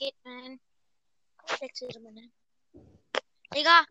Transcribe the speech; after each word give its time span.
geht, 0.00 0.14
man? 0.24 0.58
Ne? 2.14 2.30
Digga, 3.54 3.84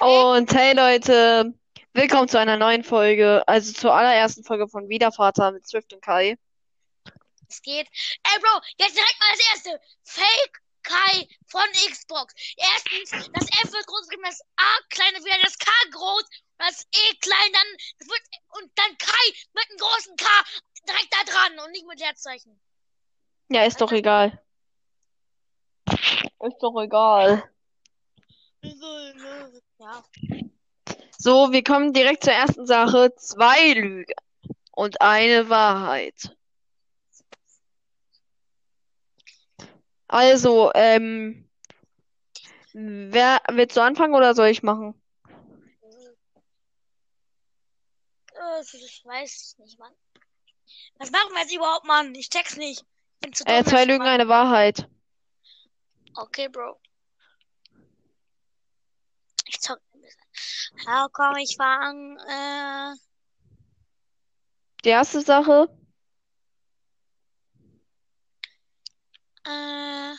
Und 0.00 0.52
hey 0.52 0.74
Leute, 0.74 1.54
willkommen 1.94 2.28
zu 2.28 2.38
einer 2.38 2.58
neuen 2.58 2.84
Folge, 2.84 3.42
also 3.46 3.72
zur 3.72 3.94
allerersten 3.94 4.44
Folge 4.44 4.68
von 4.68 4.90
Wiedervater 4.90 5.52
mit 5.52 5.66
Swift 5.66 5.94
und 5.94 6.02
Kai. 6.02 6.36
es 7.48 7.62
geht. 7.62 7.88
Ey, 7.88 8.40
Bro, 8.40 8.60
jetzt 8.76 8.94
direkt 8.94 9.18
mal 9.20 9.30
das 9.32 9.46
erste. 9.54 9.80
Fake 10.02 10.60
Kai 10.82 11.28
von 11.46 11.64
Xbox. 11.90 12.34
Erstens, 12.56 13.10
das 13.32 13.48
F 13.64 13.72
wird 13.72 13.86
groß 13.86 14.06
geschrieben, 14.06 14.24
das 14.26 14.42
A 14.56 14.76
klein 14.90 15.14
ist 15.14 15.24
wieder 15.24 15.38
das 15.42 15.58
K 15.58 15.70
groß, 15.92 16.24
das 16.58 16.86
E 16.94 17.16
klein, 17.20 17.52
dann 17.52 18.08
wird, 18.08 18.20
und 18.58 18.70
dann 18.74 18.98
Kai 18.98 19.32
mit 19.54 19.70
einem 19.70 19.78
großen 19.78 20.16
K 20.16 20.26
direkt 20.86 21.08
da 21.10 21.24
dran 21.24 21.58
und 21.64 21.72
nicht 21.72 21.86
mit 21.86 22.00
Leerzeichen. 22.00 22.60
Ja, 23.48 23.64
ist 23.64 23.80
doch 23.80 23.92
egal. 23.92 24.43
Ist 25.86 26.58
doch 26.60 26.80
egal. 26.80 27.42
So, 31.18 31.52
wir 31.52 31.62
kommen 31.64 31.92
direkt 31.92 32.24
zur 32.24 32.32
ersten 32.32 32.66
Sache. 32.66 33.14
Zwei 33.16 33.72
Lügen 33.74 34.12
und 34.72 35.00
eine 35.00 35.48
Wahrheit. 35.48 36.36
Also, 40.08 40.70
ähm, 40.74 41.48
wer 42.72 43.40
willst 43.50 43.76
du 43.76 43.80
anfangen 43.82 44.14
oder 44.14 44.34
soll 44.34 44.48
ich 44.48 44.62
machen? 44.62 44.94
Äh, 48.34 48.60
Ich 48.60 49.02
weiß 49.04 49.30
es 49.34 49.58
nicht, 49.58 49.78
Mann. 49.78 49.92
Was 50.98 51.10
machen 51.10 51.32
wir 51.32 51.40
jetzt 51.40 51.54
überhaupt, 51.54 51.86
Mann? 51.86 52.14
Ich 52.14 52.30
check's 52.30 52.56
nicht. 52.56 52.80
Ich 52.82 53.20
bin 53.20 53.32
zu 53.32 53.44
dumm, 53.44 53.54
Äh, 53.54 53.64
zwei 53.64 53.84
Lügen, 53.84 53.98
machen. 53.98 54.08
eine 54.08 54.28
Wahrheit. 54.28 54.88
Okay, 56.16 56.48
Bro. 56.48 56.80
Ich 59.46 59.60
zock 59.60 59.80
ein 59.94 60.00
bisschen. 60.00 60.86
Ja, 60.86 61.08
komm, 61.12 61.36
ich 61.36 61.56
fang, 61.56 62.18
äh, 62.28 62.94
Die 64.84 64.90
erste 64.90 65.22
Sache, 65.22 65.66
äh, 69.46 70.12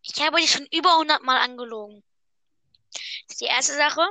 ich 0.00 0.22
habe 0.22 0.38
dich 0.38 0.50
schon 0.50 0.66
über 0.72 0.94
100 0.96 1.22
Mal 1.22 1.36
angelogen. 1.38 2.02
Das 2.92 3.34
ist 3.34 3.40
die 3.42 3.44
erste 3.44 3.74
Sache. 3.74 4.06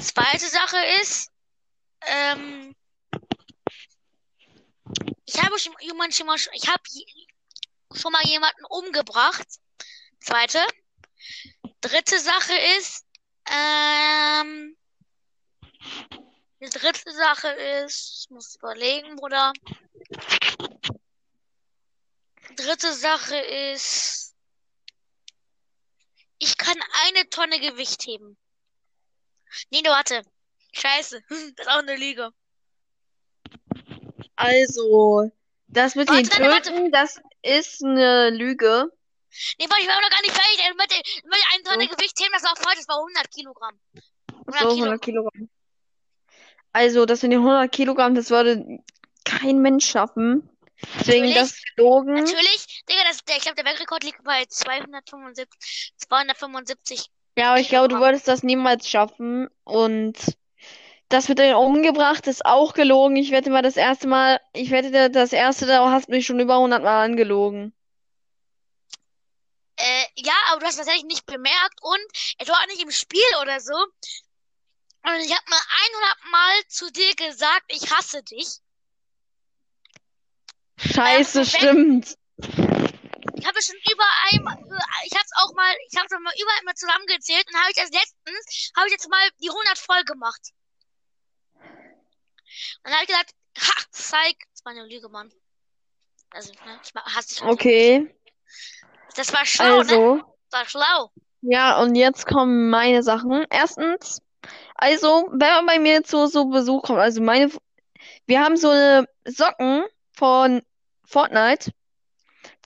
Zweite 0.00 0.48
Sache 0.48 0.76
ist, 1.00 1.30
ähm, 2.00 2.74
ich 5.24 5.40
habe 5.40 5.56
schon 5.60 5.74
jemanden 5.80 6.12
schon 6.12 6.26
mal, 6.26 6.36
ich 6.52 6.68
habe 6.68 6.82
schon 7.94 8.12
mal 8.12 8.24
jemanden 8.26 8.64
umgebracht. 8.68 9.46
Zweite. 10.20 10.58
Dritte 11.80 12.18
Sache 12.18 12.52
ist, 12.78 13.04
ähm, 13.50 14.76
die 16.60 16.70
dritte 16.70 17.12
Sache 17.12 17.48
ist, 17.48 18.24
ich 18.24 18.30
muss 18.30 18.54
überlegen, 18.56 19.16
Bruder. 19.16 19.52
Dritte 22.56 22.92
Sache 22.92 23.36
ist, 23.36 24.34
ich 26.38 26.56
kann 26.56 26.76
eine 27.06 27.28
Tonne 27.30 27.58
Gewicht 27.58 28.06
heben. 28.06 28.36
Nee, 29.70 29.82
warte. 29.84 30.22
Scheiße. 30.72 31.22
Das 31.28 31.38
ist 31.38 31.68
auch 31.68 31.78
eine 31.78 31.96
Lüge. 31.96 32.30
also, 34.36 35.30
das 35.66 35.94
mit 35.94 36.08
den 36.08 36.28
Warte, 36.28 36.42
warte, 36.42 36.70
Töten, 36.70 36.92
das 36.92 37.20
ist 37.42 37.82
eine 37.84 38.30
Lüge. 38.30 38.90
Nee, 39.58 39.66
warte, 39.68 39.82
ich 39.82 39.88
war 39.88 40.00
noch 40.00 40.10
gar 40.10 40.20
nicht 40.22 40.32
fertig. 40.32 40.58
Mit, 40.68 40.76
mit, 40.78 41.24
mit 41.24 41.40
eine 41.54 41.62
Tonne 41.62 41.84
So. 41.84 41.96
Gewicht 41.96 42.20
heben, 42.20 42.32
das 42.32 42.42
war 42.44 42.54
falsch. 42.56 42.78
Das 42.78 42.88
war 42.88 42.96
100 42.98 43.30
Kilogramm. 43.30 43.80
100 44.46 44.60
So, 44.60 44.68
Kilo. 44.68 44.84
100 44.84 45.02
Kilogramm. 45.02 45.48
Also, 46.72 47.06
das 47.06 47.20
sind 47.20 47.30
die 47.30 47.36
100 47.36 47.70
Kilogramm, 47.72 48.14
das 48.14 48.30
würde 48.30 48.64
kein 49.24 49.58
Mensch 49.60 49.86
schaffen. 49.88 50.48
Deswegen 50.98 51.26
Natürlich. 51.26 51.34
das 51.34 51.48
ist 51.50 51.76
gelogen. 51.76 52.14
Natürlich, 52.14 52.82
Digga, 52.88 53.04
das, 53.08 53.24
der, 53.24 53.36
ich 53.36 53.42
glaube, 53.42 53.56
der 53.56 53.64
Weltrekord 53.66 54.02
liegt 54.04 54.24
bei 54.24 54.44
275, 54.46 55.92
275. 55.96 57.06
Ja, 57.38 57.50
aber 57.52 57.60
ich 57.60 57.68
glaube, 57.68 57.88
du 57.88 57.94
Kilogramm. 57.94 58.12
würdest 58.12 58.28
das 58.28 58.42
niemals 58.42 58.88
schaffen. 58.88 59.48
Und 59.64 60.16
das 61.12 61.28
mit 61.28 61.38
den 61.38 61.54
umgebracht 61.54 62.26
ist 62.26 62.44
auch 62.44 62.74
gelogen. 62.74 63.16
Ich 63.16 63.30
wette 63.30 63.50
mal 63.50 63.62
das 63.62 63.76
erste 63.76 64.06
Mal, 64.06 64.40
ich 64.52 64.70
wette 64.70 65.10
das 65.10 65.32
erste, 65.32 65.66
da 65.66 65.90
hast 65.90 66.08
du 66.08 66.12
mich 66.12 66.26
schon 66.26 66.40
über 66.40 66.54
100 66.54 66.82
Mal 66.82 67.04
angelogen. 67.04 67.74
Äh, 69.76 70.04
ja, 70.16 70.34
aber 70.50 70.60
du 70.60 70.66
hast 70.66 70.76
tatsächlich 70.76 71.04
nicht 71.04 71.26
bemerkt 71.26 71.80
und 71.82 72.00
es 72.38 72.48
war 72.48 72.56
auch 72.56 72.66
nicht 72.66 72.82
im 72.82 72.90
Spiel 72.90 73.20
oder 73.40 73.60
so. 73.60 73.74
Und 73.74 75.18
ich 75.20 75.32
habe 75.34 75.50
mal 75.50 75.60
100 75.94 76.30
Mal 76.30 76.66
zu 76.68 76.90
dir 76.92 77.14
gesagt, 77.16 77.64
ich 77.68 77.90
hasse 77.90 78.22
dich. 78.22 78.48
Scheiße, 80.76 81.40
wenn- 81.40 81.46
stimmt. 81.46 82.16
Ich 83.34 83.46
habe 83.48 83.60
schon 83.60 83.76
überall, 83.90 84.30
ich 84.30 85.14
habe 85.14 85.24
es 85.24 85.32
auch 85.36 85.52
mal, 85.54 85.74
ich 85.90 85.96
habe 85.96 86.06
es 86.06 86.12
mal 86.20 86.32
überall 86.40 86.62
mal 86.64 86.74
zusammengezählt 86.74 87.44
und 87.48 87.58
habe 87.58 87.70
ich 87.70 87.76
das 87.76 87.90
letztens, 87.90 88.70
habe 88.76 88.86
ich 88.86 88.92
jetzt 88.92 89.08
mal 89.08 89.28
die 89.42 89.50
100 89.50 89.78
voll 89.78 90.04
gemacht. 90.04 90.40
Und 92.78 92.90
dann 92.90 92.94
habe 92.94 93.02
ich 93.04 93.08
gesagt, 93.08 93.34
ha, 93.58 93.82
zeig, 93.90 94.36
das 94.52 94.64
war 94.64 94.72
eine 94.72 94.86
Lüge, 94.86 95.08
Mann. 95.08 95.32
Also, 96.30 96.52
ne, 96.52 96.80
ich 96.82 96.94
hasse 96.94 97.28
dich. 97.28 97.42
Okay, 97.42 98.14
Das 99.16 99.32
war 99.32 99.44
schlau, 99.44 99.64
ne? 99.64 99.78
also. 99.78 100.22
Das 100.50 100.60
war 100.60 100.68
schlau. 100.68 101.12
Ja, 101.42 101.80
und 101.82 101.94
jetzt 101.94 102.26
kommen 102.26 102.70
meine 102.70 103.02
Sachen. 103.02 103.44
Erstens, 103.50 104.22
also, 104.74 105.28
wenn 105.32 105.50
man 105.50 105.66
bei 105.66 105.78
mir 105.78 106.04
zu 106.04 106.26
so 106.26 106.46
Besuch 106.46 106.82
kommt, 106.82 107.00
also 107.00 107.20
meine, 107.22 107.50
wir 108.26 108.40
haben 108.40 108.56
so 108.56 108.70
eine 108.70 109.06
Socken 109.24 109.84
von 110.12 110.62
Fortnite. 111.04 111.72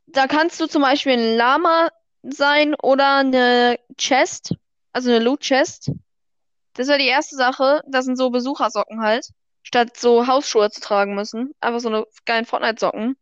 Da 0.06 0.26
kannst 0.26 0.60
du 0.60 0.66
zum 0.66 0.82
Beispiel 0.82 1.12
ein 1.12 1.36
Lama 1.36 1.88
sein 2.22 2.74
oder 2.74 3.16
eine 3.16 3.78
Chest, 3.96 4.54
also 4.92 5.10
eine 5.10 5.18
Loot 5.20 5.40
Chest. 5.40 5.90
Das 6.74 6.88
war 6.88 6.98
die 6.98 7.06
erste 7.06 7.36
Sache. 7.36 7.82
Das 7.86 8.04
sind 8.04 8.16
so 8.16 8.30
Besuchersocken 8.30 9.00
halt. 9.00 9.28
Statt 9.66 9.96
so 9.96 10.28
Hausschuhe 10.28 10.70
zu 10.70 10.80
tragen 10.80 11.16
müssen. 11.16 11.52
Einfach 11.60 11.80
so 11.80 11.88
eine 11.88 12.06
geilen 12.24 12.46
Fortnite-Socken. 12.46 13.16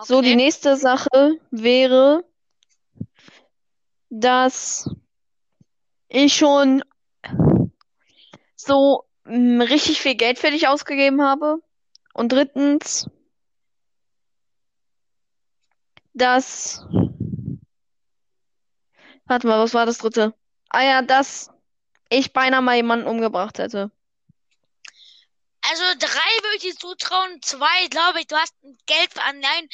So, 0.00 0.22
die 0.22 0.28
Okay. 0.30 0.36
nächste 0.36 0.76
Sache 0.76 1.38
wäre, 1.50 2.24
dass 4.10 4.88
ich 6.08 6.34
schon 6.36 6.82
so 8.56 9.04
mm, 9.24 9.60
richtig 9.62 10.00
viel 10.00 10.14
Geld 10.16 10.38
für 10.38 10.50
dich 10.50 10.68
ausgegeben 10.68 11.22
habe. 11.22 11.58
Und 12.14 12.32
drittens, 12.32 13.08
dass, 16.14 16.84
warte 19.26 19.46
mal, 19.46 19.58
was 19.60 19.74
war 19.74 19.86
das 19.86 19.98
dritte? 19.98 20.34
Ah 20.70 20.82
ja, 20.82 21.02
dass 21.02 21.50
ich 22.12 22.32
beinahe 22.32 22.62
mal 22.62 22.76
jemanden 22.76 23.06
umgebracht 23.06 23.58
hätte. 23.58 23.90
Also 25.64 25.82
drei 25.98 26.42
würde 26.42 26.56
ich 26.56 26.62
dir 26.62 26.76
zutrauen, 26.76 27.40
zwei 27.40 27.86
glaube 27.88 28.20
ich, 28.20 28.26
du 28.26 28.36
hast 28.36 28.54
Geld 28.86 29.12
für 29.12 29.22
Anleihen. 29.22 29.68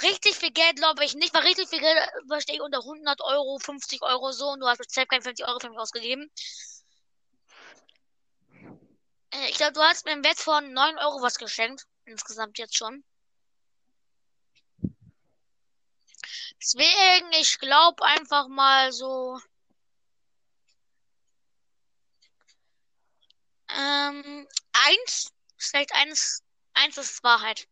Richtig 0.00 0.36
viel 0.36 0.52
Geld 0.52 0.76
glaube 0.76 1.04
ich 1.04 1.14
nicht, 1.14 1.34
weil 1.34 1.42
richtig 1.42 1.68
viel 1.68 1.80
Geld 1.80 1.98
verstehe 2.28 2.56
ich 2.56 2.62
unter 2.62 2.78
100 2.78 3.20
Euro, 3.22 3.58
50 3.58 4.02
Euro 4.02 4.30
so 4.32 4.50
und 4.50 4.60
du 4.60 4.66
hast 4.66 4.78
selbst 4.90 5.10
keine 5.10 5.22
50 5.22 5.46
Euro 5.46 5.58
für 5.58 5.68
mich 5.70 5.78
ausgegeben. 5.78 6.30
Äh, 9.32 9.48
Ich 9.50 9.56
glaube, 9.56 9.72
du 9.72 9.80
hast 9.82 10.04
mir 10.06 10.12
im 10.12 10.24
Wert 10.24 10.38
von 10.38 10.72
9 10.72 10.96
Euro 10.98 11.20
was 11.22 11.36
geschenkt. 11.38 11.86
Insgesamt 12.04 12.58
jetzt 12.58 12.76
schon. 12.76 13.04
Deswegen, 16.62 17.32
ich 17.40 17.58
glaube 17.58 18.04
einfach 18.04 18.46
mal 18.48 18.92
so. 18.92 19.40
Ähm, 23.78 24.46
eins, 24.72 25.30
vielleicht 25.56 25.94
eins, 25.94 26.42
eins 26.74 26.98
ist 26.98 27.22
Wahrheit. 27.24 27.66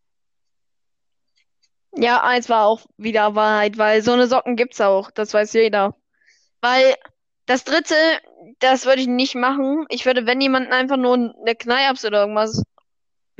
Ja, 1.96 2.22
eins 2.22 2.48
war 2.48 2.66
auch 2.66 2.86
wieder 2.96 3.34
Wahrheit, 3.34 3.76
weil 3.78 4.02
so 4.02 4.12
eine 4.12 4.28
Socken 4.28 4.56
gibt's 4.56 4.80
auch, 4.80 5.10
das 5.10 5.34
weiß 5.34 5.52
jeder. 5.54 5.96
Weil 6.60 6.94
das 7.46 7.64
dritte, 7.64 7.94
das 8.60 8.86
würde 8.86 9.02
ich 9.02 9.08
nicht 9.08 9.34
machen. 9.34 9.86
Ich 9.88 10.06
würde, 10.06 10.26
wenn 10.26 10.40
jemanden 10.40 10.72
einfach 10.72 10.96
nur 10.96 11.14
eine 11.14 11.56
Kneips 11.56 12.04
oder 12.04 12.20
irgendwas 12.20 12.62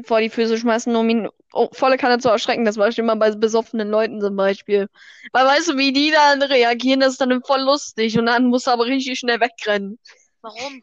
vor 0.04 0.20
die 0.20 0.30
Füße 0.30 0.58
schmeißen, 0.58 0.94
um 0.96 1.08
ihn 1.08 1.28
oh, 1.52 1.68
volle 1.72 1.96
Kanne 1.96 2.18
zu 2.18 2.28
erschrecken. 2.28 2.64
Das 2.64 2.76
mache 2.76 2.90
ich 2.90 2.98
immer 2.98 3.16
bei 3.16 3.30
besoffenen 3.32 3.88
Leuten 3.88 4.20
zum 4.20 4.34
Beispiel. 4.34 4.88
Weil 5.32 5.46
weißt 5.46 5.68
du, 5.68 5.76
wie 5.76 5.92
die 5.92 6.10
dann 6.10 6.42
reagieren, 6.42 7.00
das 7.00 7.12
ist 7.12 7.20
dann 7.20 7.42
voll 7.42 7.60
lustig 7.60 8.18
und 8.18 8.26
dann 8.26 8.46
musst 8.46 8.66
du 8.66 8.72
aber 8.72 8.86
richtig 8.86 9.18
schnell 9.18 9.40
wegrennen. 9.40 9.98
Warum? 10.40 10.82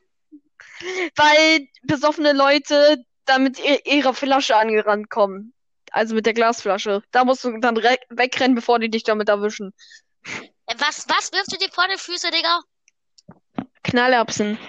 Weil 1.16 1.68
besoffene 1.84 2.34
Leute 2.34 3.04
damit 3.26 3.60
ihr, 3.60 3.86
ihrer 3.86 4.14
Flasche 4.14 4.56
angerannt 4.56 5.10
kommen. 5.10 5.54
Also 5.92 6.16
mit 6.16 6.26
der 6.26 6.34
Glasflasche. 6.34 7.02
Da 7.12 7.24
musst 7.26 7.44
du 7.44 7.58
dann 7.60 7.78
re- 7.78 8.00
wegrennen, 8.10 8.56
bevor 8.56 8.80
die 8.80 8.90
dich 8.90 9.04
damit 9.04 9.30
erwischen. 9.30 9.74
Was, 10.78 11.08
was 11.08 11.32
wirfst 11.32 11.54
du 11.54 11.58
dir 11.58 11.72
vor 11.72 11.88
die 11.88 11.98
Füße, 11.98 12.30
Digga? 12.30 12.62
Knallerbsen. 13.84 14.60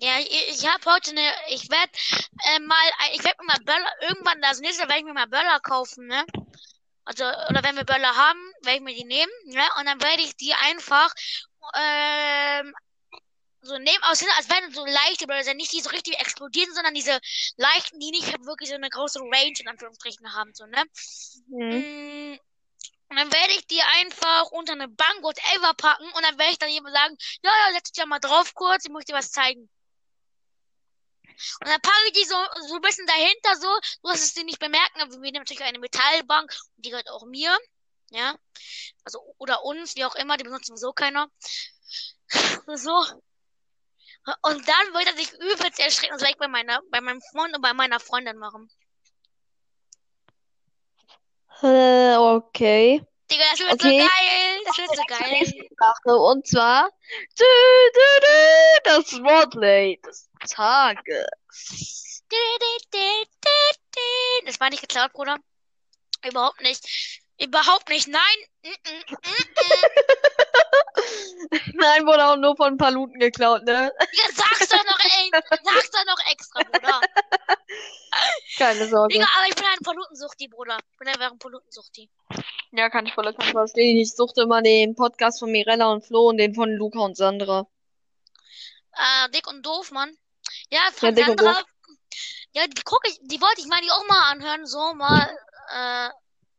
Ja, 0.00 0.18
ich, 0.18 0.48
ich 0.48 0.66
habe 0.66 0.84
heute 0.90 1.12
eine, 1.12 1.30
ich 1.48 1.70
werde 1.70 1.92
äh, 2.44 2.58
mal, 2.60 2.76
ich 3.14 3.22
werde 3.24 3.36
mir 3.40 3.46
mal 3.46 3.64
Böller, 3.64 3.92
irgendwann 4.08 4.42
das 4.42 4.60
nächste 4.60 4.82
werde 4.82 4.98
ich 4.98 5.04
mir 5.04 5.14
mal 5.14 5.28
Böller 5.28 5.60
kaufen, 5.60 6.06
ne? 6.06 6.24
Also, 7.04 7.24
oder 7.24 7.62
wenn 7.62 7.76
wir 7.76 7.84
Böller 7.84 8.14
haben, 8.14 8.40
werde 8.62 8.78
ich 8.78 8.84
mir 8.84 8.94
die 8.94 9.04
nehmen, 9.04 9.32
ne? 9.46 9.62
Und 9.78 9.86
dann 9.86 10.02
werde 10.02 10.22
ich 10.22 10.36
die 10.36 10.52
einfach, 10.54 11.14
ähm, 11.74 12.74
so 13.62 13.78
nehmen, 13.78 14.02
aussehen, 14.04 14.28
als 14.36 14.48
wären 14.48 14.72
so 14.72 14.84
leichte 14.84 15.26
Böller, 15.26 15.44
sind 15.44 15.56
nicht 15.56 15.72
die 15.72 15.80
so 15.80 15.90
richtig 15.90 16.18
explodieren, 16.20 16.74
sondern 16.74 16.94
diese 16.94 17.18
leichten, 17.56 17.98
die 18.00 18.10
nicht 18.10 18.26
wirklich 18.44 18.68
so 18.68 18.74
eine 18.74 18.90
große 18.90 19.20
Range 19.20 19.54
in 19.58 19.68
Anführungsstrichen 19.68 20.32
haben, 20.34 20.52
so, 20.54 20.66
ne? 20.66 20.84
Hm. 21.50 22.32
Mm, 22.32 22.38
Und 23.10 23.16
dann 23.16 23.32
werde 23.32 23.52
ich 23.52 23.66
die 23.66 23.80
einfach 24.00 24.50
unter 24.52 24.72
eine 24.72 24.88
Bank 24.88 25.22
whatever 25.22 25.74
packen 25.74 26.04
und 26.12 26.22
dann 26.22 26.38
werde 26.38 26.52
ich 26.52 26.58
dann 26.58 26.70
jemand 26.70 26.94
sagen, 26.94 27.16
ja, 27.42 27.50
ja, 27.50 27.74
setz 27.74 27.90
dich 27.92 27.98
ja 27.98 28.06
mal 28.06 28.18
drauf 28.20 28.54
kurz, 28.54 28.84
ich 28.84 28.90
muss 28.90 29.04
dir 29.04 29.14
was 29.14 29.30
zeigen. 29.30 29.68
Und 31.60 31.68
dann 31.68 31.80
packe 31.80 32.06
ich 32.08 32.12
die 32.12 32.24
so, 32.24 32.36
so 32.68 32.76
ein 32.76 32.80
bisschen 32.80 33.06
dahinter, 33.06 33.56
so, 33.56 33.68
so 34.02 34.10
dass 34.10 34.22
es 34.22 34.34
die 34.34 34.44
nicht 34.44 34.58
bemerken. 34.58 35.00
Aber 35.00 35.10
wir 35.12 35.18
nehmen 35.18 35.38
natürlich 35.38 35.62
eine 35.62 35.78
Metallbank 35.78 36.54
und 36.76 36.84
die 36.84 36.90
gehört 36.90 37.10
auch 37.10 37.24
mir. 37.26 37.56
Ja. 38.10 38.36
Also, 39.04 39.20
oder 39.38 39.64
uns, 39.64 39.96
wie 39.96 40.04
auch 40.04 40.14
immer, 40.14 40.36
die 40.36 40.44
benutzen 40.44 40.76
so 40.76 40.92
keiner. 40.92 41.28
So. 42.76 43.04
Und 44.42 44.68
dann 44.68 44.94
wird 44.94 45.06
er 45.06 45.16
sich 45.16 45.32
übelst 45.32 45.80
erschrecken. 45.80 46.12
Das 46.12 46.22
werde 46.22 46.32
ich 46.32 46.38
bei 46.38 46.48
meiner, 46.48 46.80
bei 46.90 47.00
meinem 47.00 47.20
Freund 47.32 47.54
und 47.56 47.62
bei 47.62 47.72
meiner 47.72 47.98
Freundin 47.98 48.38
machen. 48.38 48.70
Äh, 51.62 52.16
okay. 52.16 53.04
Digga, 53.30 53.44
das 53.50 53.60
wird 53.60 53.72
Okay. 53.72 54.00
so 54.00 54.08
geil. 54.08 54.60
Das 54.66 54.78
wird 54.78 54.96
so 54.96 55.02
geil. 55.08 55.68
Sache. 55.78 56.16
Und 56.16 56.46
zwar 56.46 56.88
dü, 57.38 57.44
dü, 57.94 58.20
dü, 58.20 58.80
das 58.84 59.12
Wordplay 59.22 59.96
des 60.06 60.28
Tages. 60.48 61.26
Das 64.44 64.60
war 64.60 64.70
nicht 64.70 64.80
geklaut, 64.82 65.12
Bruder. 65.12 65.36
Überhaupt 66.24 66.60
nicht. 66.62 67.11
Überhaupt 67.42 67.88
nicht. 67.88 68.08
Nein. 68.08 68.22
Mm 68.62 68.68
-mm, 68.68 69.10
mm 69.10 69.16
-mm. 69.16 69.42
Nein, 71.74 72.06
wurde 72.06 72.24
auch 72.26 72.36
nur 72.36 72.56
von 72.56 72.76
Paluten 72.76 73.18
geklaut, 73.18 73.64
ne? 73.64 73.92
Digga, 74.00 74.28
sag's 74.34 74.68
doch 74.68 74.84
noch, 74.84 74.98
ey. 75.00 75.30
Sag's 75.32 75.90
doch 75.90 76.04
noch 76.06 76.30
extra, 76.30 76.60
Bruder. 76.62 77.00
Keine 78.56 78.88
Sorge. 78.88 79.14
Digga, 79.14 79.26
aber 79.36 79.48
ich 79.48 79.54
bin 79.54 79.64
ein 79.64 79.78
Polluten-Suchti, 79.82 80.48
Bruder. 80.48 80.78
Ich 80.92 80.98
bin 80.98 81.08
einfach 81.08 81.32
ein 81.32 81.38
Polluten-Suchti. 81.38 82.08
Ja, 82.72 82.88
kann 82.88 83.06
ich 83.06 83.14
voll 83.14 83.34
verstehen. 83.34 83.98
Ich 83.98 84.14
suchte 84.14 84.42
immer 84.42 84.62
den 84.62 84.94
Podcast 84.94 85.40
von 85.40 85.50
Mirella 85.50 85.90
und 85.90 86.06
Flo 86.06 86.28
und 86.28 86.38
den 86.38 86.54
von 86.54 86.70
Luca 86.70 87.00
und 87.00 87.16
Sandra. 87.16 87.66
Äh, 88.92 89.30
dick 89.30 89.46
und 89.48 89.64
doof, 89.64 89.90
Mann. 89.90 90.16
Ja, 90.70 90.80
Ja, 90.86 90.92
von 90.92 91.08
und 91.10 91.18
Sandra. 91.18 91.62
Ja, 92.54 92.66
die 92.66 92.82
guck 92.84 93.06
ich, 93.08 93.18
die 93.22 93.40
wollte 93.40 93.60
ich 93.60 93.66
mal 93.66 93.80
die 93.80 93.90
auch 93.90 94.06
mal 94.06 94.30
anhören, 94.30 94.66
so 94.66 94.94
mal, 94.94 95.36
äh, 95.74 96.10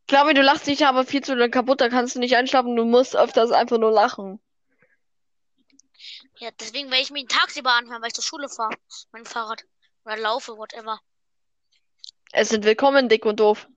Glaube, 0.07 0.33
du 0.33 0.41
lachst 0.41 0.67
dich 0.67 0.85
aber 0.85 1.05
viel 1.05 1.23
zu 1.23 1.35
kaputt, 1.49 1.81
da 1.81 1.89
kannst 1.89 2.15
du 2.15 2.19
nicht 2.19 2.35
einschlafen, 2.35 2.75
du 2.75 2.85
musst 2.85 3.15
öfters 3.15 3.51
einfach 3.51 3.77
nur 3.77 3.91
lachen. 3.91 4.39
ja, 6.39 6.49
deswegen 6.59 6.89
werde 6.91 7.03
ich 7.03 7.11
mir 7.11 7.25
tagsüber 7.25 7.73
anhören, 7.73 8.01
weil 8.01 8.09
ich 8.09 8.13
zur 8.13 8.23
Schule 8.23 8.49
fahre. 8.49 8.75
Mein 9.11 9.25
Fahrrad. 9.25 9.63
Oder 10.05 10.17
laufe, 10.17 10.57
whatever. 10.57 10.99
Es 12.33 12.49
sind 12.49 12.65
willkommen, 12.65 13.07
dick 13.07 13.25
und 13.25 13.39
doof. 13.39 13.67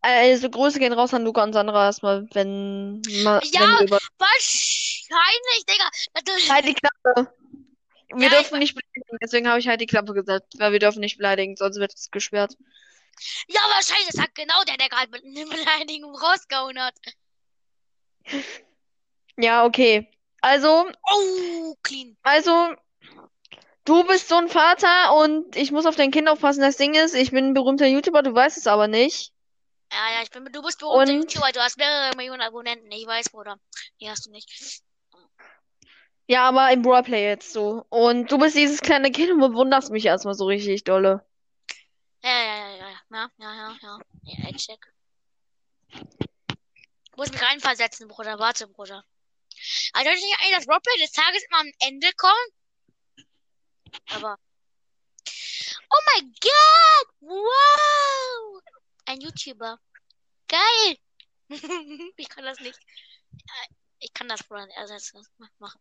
Also, 0.00 0.48
Grüße 0.48 0.78
gehen 0.78 0.92
raus 0.92 1.12
an 1.12 1.24
Luca 1.24 1.42
und 1.42 1.52
Sandra 1.52 1.86
erstmal, 1.86 2.28
wenn, 2.32 3.02
ma, 3.24 3.40
Ja. 3.42 3.78
wenn 3.78 3.86
über 3.88 3.98
Wahrscheinlich, 4.18 5.64
Digga. 5.68 5.90
Das- 6.24 6.48
Halt 6.50 6.66
die 6.66 6.74
Klappe. 6.74 7.34
Wir 8.14 8.28
Ja, 8.28 8.30
dürfen 8.30 8.58
nicht 8.58 8.74
beleidigen, 8.74 9.18
deswegen 9.22 9.48
habe 9.48 9.58
ich 9.60 9.68
halt 9.68 9.80
die 9.80 9.86
Klappe 9.86 10.14
gesagt, 10.14 10.54
weil 10.58 10.72
wir 10.72 10.78
dürfen 10.78 11.00
nicht 11.00 11.18
beleidigen, 11.18 11.56
sonst 11.56 11.78
wird 11.78 11.92
es 11.94 12.10
gesperrt. 12.10 12.54
Ja, 13.48 13.60
wahrscheinlich, 13.74 14.08
das 14.12 14.20
hat 14.20 14.34
genau 14.34 14.62
der, 14.66 14.76
der 14.78 14.88
gerade 14.88 15.10
mit 15.10 15.24
einer 15.24 15.46
Beleidigung 15.50 16.14
rausgehauen 16.16 16.78
hat. 16.80 16.94
Ja, 19.36 19.64
okay. 19.64 20.10
Also, 20.40 20.90
Oh, 21.10 21.74
clean. 21.82 22.16
also, 22.22 22.74
du 23.84 24.04
bist 24.04 24.28
so 24.28 24.36
ein 24.36 24.48
Vater 24.48 25.14
und 25.16 25.56
ich 25.56 25.72
muss 25.72 25.86
auf 25.86 25.96
dein 25.96 26.10
Kind 26.10 26.28
aufpassen. 26.28 26.60
Das 26.60 26.76
Ding 26.76 26.94
ist, 26.94 27.14
ich 27.14 27.30
bin 27.30 27.46
ein 27.48 27.54
berühmter 27.54 27.86
YouTuber, 27.86 28.22
du 28.22 28.34
weißt 28.34 28.56
es 28.56 28.66
aber 28.66 28.88
nicht. 28.88 29.32
Ja, 29.92 30.16
ja, 30.16 30.22
ich 30.22 30.30
bin, 30.30 30.44
du 30.52 30.62
bist 30.62 30.78
berühmter 30.78 31.12
Und- 31.12 31.22
YouTuber, 31.34 31.50
du 31.52 31.60
hast 31.60 31.78
mehrere 31.78 32.14
Millionen 32.16 32.42
Abonnenten, 32.42 32.90
ich 32.92 33.06
weiß, 33.06 33.30
Bruder. 33.30 33.58
Die 34.00 34.08
hast 34.08 34.26
du 34.26 34.30
nicht. 34.30 34.82
Ja, 36.30 36.46
aber 36.48 36.70
im 36.72 36.84
Roleplay 36.84 37.24
jetzt 37.24 37.54
so. 37.54 37.86
Und 37.88 38.30
du 38.30 38.36
bist 38.36 38.54
dieses 38.54 38.82
kleine 38.82 39.10
Kind 39.10 39.30
und 39.32 39.40
bewunderst 39.40 39.90
mich 39.90 40.04
erstmal 40.04 40.34
so 40.34 40.44
richtig 40.44 40.84
dolle. 40.84 41.24
Ja, 42.22 42.30
ja, 42.30 42.44
ja, 42.44 42.76
ja, 42.76 42.90
ja, 43.10 43.30
ja, 43.38 43.54
ja, 43.54 43.76
ja. 43.80 43.98
Ja, 44.24 44.48
ich 44.50 44.56
check. 44.58 44.92
Ich 45.88 47.16
muss 47.16 47.32
mich 47.32 47.42
reinversetzen, 47.42 48.08
Bruder. 48.08 48.38
Warte, 48.38 48.68
Bruder. 48.68 49.02
Also, 49.94 50.10
sollte 50.10 50.22
nicht 50.22 50.36
eigentlich 50.38 50.56
das 50.56 50.68
Roleplay 50.68 50.98
des 51.00 51.12
Tages 51.12 51.44
immer 51.48 51.60
am 51.60 51.72
Ende 51.80 52.12
kommen? 52.12 52.48
Aber. 54.10 54.38
Oh 55.90 56.02
mein 56.12 56.34
Gott! 56.42 57.08
Wow! 57.20 58.62
Ein 59.06 59.22
YouTuber. 59.22 59.80
Geil! 60.46 60.98
ich 62.18 62.28
kann 62.28 62.44
das 62.44 62.60
nicht. 62.60 62.78
Äh, 63.32 63.74
ich 64.00 64.12
kann 64.12 64.28
das 64.28 64.44
Bruder 64.44 64.68
ersetzen. 64.76 65.26
Machen. 65.58 65.80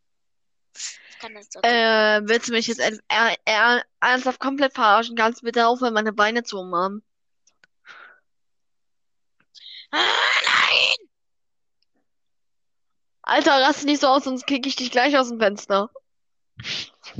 Äh, 1.63 2.21
willst 2.23 2.47
du 2.47 2.53
mich 2.53 2.67
jetzt 2.67 2.79
er, 2.79 2.97
er, 3.07 3.35
er, 3.45 3.83
ernsthaft 3.99 4.39
komplett 4.39 4.73
verarschen? 4.73 5.15
Kannst 5.15 5.41
du 5.41 5.45
bitte 5.45 5.67
aufhören, 5.67 5.93
meine 5.93 6.13
Beine 6.13 6.43
zu 6.43 6.59
umarmen? 6.59 7.03
Ah, 9.91 9.97
nein! 10.45 11.09
Alter, 13.23 13.61
raste 13.61 13.85
nicht 13.85 14.01
so 14.01 14.07
aus, 14.07 14.23
sonst 14.23 14.45
kick 14.47 14.65
ich 14.65 14.75
dich 14.75 14.91
gleich 14.91 15.17
aus 15.17 15.29
dem 15.29 15.39
Fenster. 15.39 15.89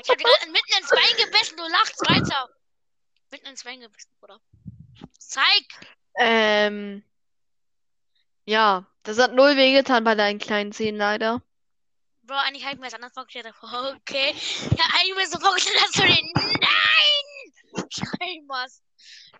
Ich 0.00 0.10
hab 0.10 0.18
dir 0.18 0.24
gerade 0.24 0.50
mitten 0.50 0.78
ins 0.78 0.90
Bein 0.90 1.16
gebissen, 1.16 1.56
du 1.56 1.62
lachst 1.62 2.00
weiter. 2.06 2.48
Bein 3.64 3.80
gebissen, 3.80 4.10
Bruder. 4.20 4.40
Zeig! 5.18 5.64
Ähm, 6.18 7.02
ja, 8.44 8.86
das 9.04 9.18
hat 9.18 9.32
null 9.32 9.56
wehgetan 9.56 10.04
bei 10.04 10.14
deinen 10.14 10.38
kleinen 10.38 10.72
Zehen 10.72 10.96
leider. 10.96 11.40
Bro, 12.22 12.34
eigentlich 12.36 12.64
hab 12.64 12.74
ich 12.74 12.78
mir 12.78 12.86
das 12.86 12.94
anders 12.94 13.12
vorgestellt. 13.14 13.46
Okay. 13.62 14.34
Ja, 14.76 14.84
eigentlich 14.94 15.16
mir 15.16 15.26
so 15.28 15.38
vorgestellt, 15.40 15.80
dass 15.80 15.92
du 15.92 16.02
den. 16.02 16.30
Nein! 16.34 17.88
Schrei 17.90 18.40
was. 18.48 18.82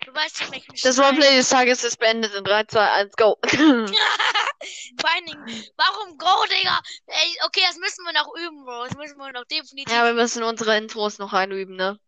Du 0.05 0.15
weißt 0.15 0.39
schon, 0.39 0.53
welchen 0.53 0.75
Das. 0.83 0.99
Roleplay 0.99 1.37
des 1.37 1.49
Tages 1.51 1.85
ist 1.85 1.99
beendet 1.99 2.35
in 2.35 2.45
3, 2.45 2.65
2, 2.65 2.91
1, 2.91 3.17
go. 3.17 3.37
Vor 3.45 5.11
allen 5.11 5.27
Dingen, 5.27 5.65
warum 5.77 6.17
Go, 6.17 6.47
Digga? 6.47 6.81
Ey, 7.07 7.37
okay, 7.47 7.61
das 7.67 7.77
müssen 7.77 8.05
wir 8.05 8.13
noch 8.15 8.35
üben, 8.37 8.65
Bro. 8.65 8.87
Das 8.87 8.97
müssen 8.97 9.19
wir 9.19 9.33
noch 9.33 9.45
definitiv. 9.45 9.93
Ja, 9.93 10.05
wir 10.05 10.15
müssen 10.15 10.43
unsere 10.43 10.77
Intros 10.79 11.19
noch 11.19 11.33
einüben, 11.35 11.77
ne? 11.77 11.99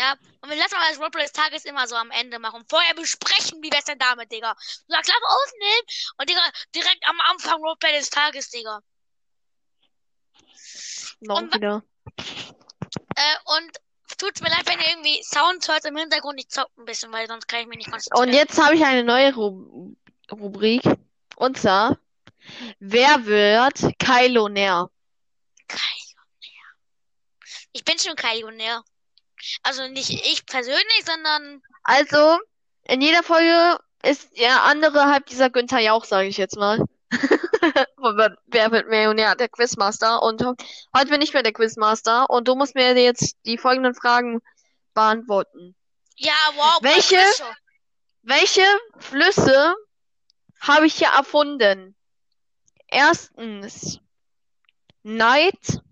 Ja, 0.00 0.16
und 0.40 0.48
wir 0.48 0.56
lassen 0.56 0.76
mal 0.76 0.88
das 0.88 0.98
Roleplay 0.98 1.24
des 1.24 1.32
Tages 1.32 1.66
immer 1.66 1.86
so 1.86 1.94
am 1.94 2.10
Ende 2.10 2.38
machen. 2.38 2.64
Vorher 2.70 2.94
besprechen, 2.94 3.62
wie 3.62 3.70
wär's 3.70 3.84
denn 3.84 3.98
damit, 3.98 4.32
Digga? 4.32 4.54
Du 4.54 4.94
sagst, 4.94 5.10
Klappe 5.10 5.26
aufnehmen 5.26 5.82
und 6.16 6.30
Digga, 6.30 6.40
direkt 6.74 7.06
am 7.06 7.20
Anfang 7.28 7.60
Roleplay 7.60 7.98
des 7.98 8.08
Tages, 8.08 8.48
Digga. 8.48 8.80
Noch 11.20 11.42
Und 11.42 11.54
wieder. 11.54 11.82
Äh, 12.16 13.36
und 13.44 13.72
tut's 14.16 14.40
mir 14.40 14.48
leid, 14.48 14.66
wenn 14.66 14.80
ihr 14.80 14.88
irgendwie 14.88 15.22
Sound 15.22 15.68
hört 15.68 15.84
im 15.84 15.98
Hintergrund. 15.98 16.40
Ich 16.40 16.48
zock 16.48 16.70
ein 16.78 16.86
bisschen, 16.86 17.12
weil 17.12 17.26
sonst 17.26 17.46
kann 17.46 17.60
ich 17.60 17.66
mich 17.66 17.76
nicht 17.76 17.90
konzentrieren. 17.90 18.26
Und 18.26 18.34
jetzt 18.34 18.58
habe 18.58 18.76
ich 18.76 18.82
eine 18.82 19.04
neue 19.04 19.34
Ru 19.34 19.94
Rubrik. 20.32 20.82
Und 21.36 21.58
zwar, 21.58 21.98
wer 22.78 23.26
wird 23.26 23.98
Kailonär? 23.98 24.88
Kailionär. 25.68 26.64
Ich 27.72 27.84
bin 27.84 27.98
schon 27.98 28.16
Kailionär. 28.16 28.82
Also 29.62 29.86
nicht 29.88 30.10
ich 30.10 30.46
persönlich, 30.46 31.04
sondern 31.04 31.62
Also, 31.84 32.38
in 32.84 33.00
jeder 33.00 33.22
Folge 33.22 33.78
ist 34.02 34.38
der 34.38 34.64
andere 34.64 35.06
halb 35.06 35.26
dieser 35.26 35.50
Günther 35.50 35.80
Jauch, 35.80 36.04
sage 36.04 36.28
ich 36.28 36.36
jetzt 36.36 36.56
mal. 36.56 36.78
Wer 38.46 38.70
wird 38.70 38.88
Millionär? 38.88 39.34
Der 39.34 39.48
Quizmaster. 39.48 40.22
Und 40.22 40.42
heute 40.42 41.10
bin 41.10 41.22
ich 41.22 41.32
mehr 41.32 41.42
der 41.42 41.52
Quizmaster. 41.52 42.30
Und 42.30 42.48
du 42.48 42.54
musst 42.54 42.74
mir 42.74 42.96
jetzt 42.98 43.36
die 43.44 43.58
folgenden 43.58 43.94
Fragen 43.94 44.40
beantworten. 44.94 45.74
ja, 46.16 46.32
wow, 46.54 46.78
Welche? 46.82 47.18
Welche 48.22 48.64
Flüsse 48.98 49.74
habe 50.60 50.86
ich 50.86 50.94
hier 50.94 51.08
erfunden? 51.08 51.96
Erstens 52.88 54.00
Neid. 55.02 55.82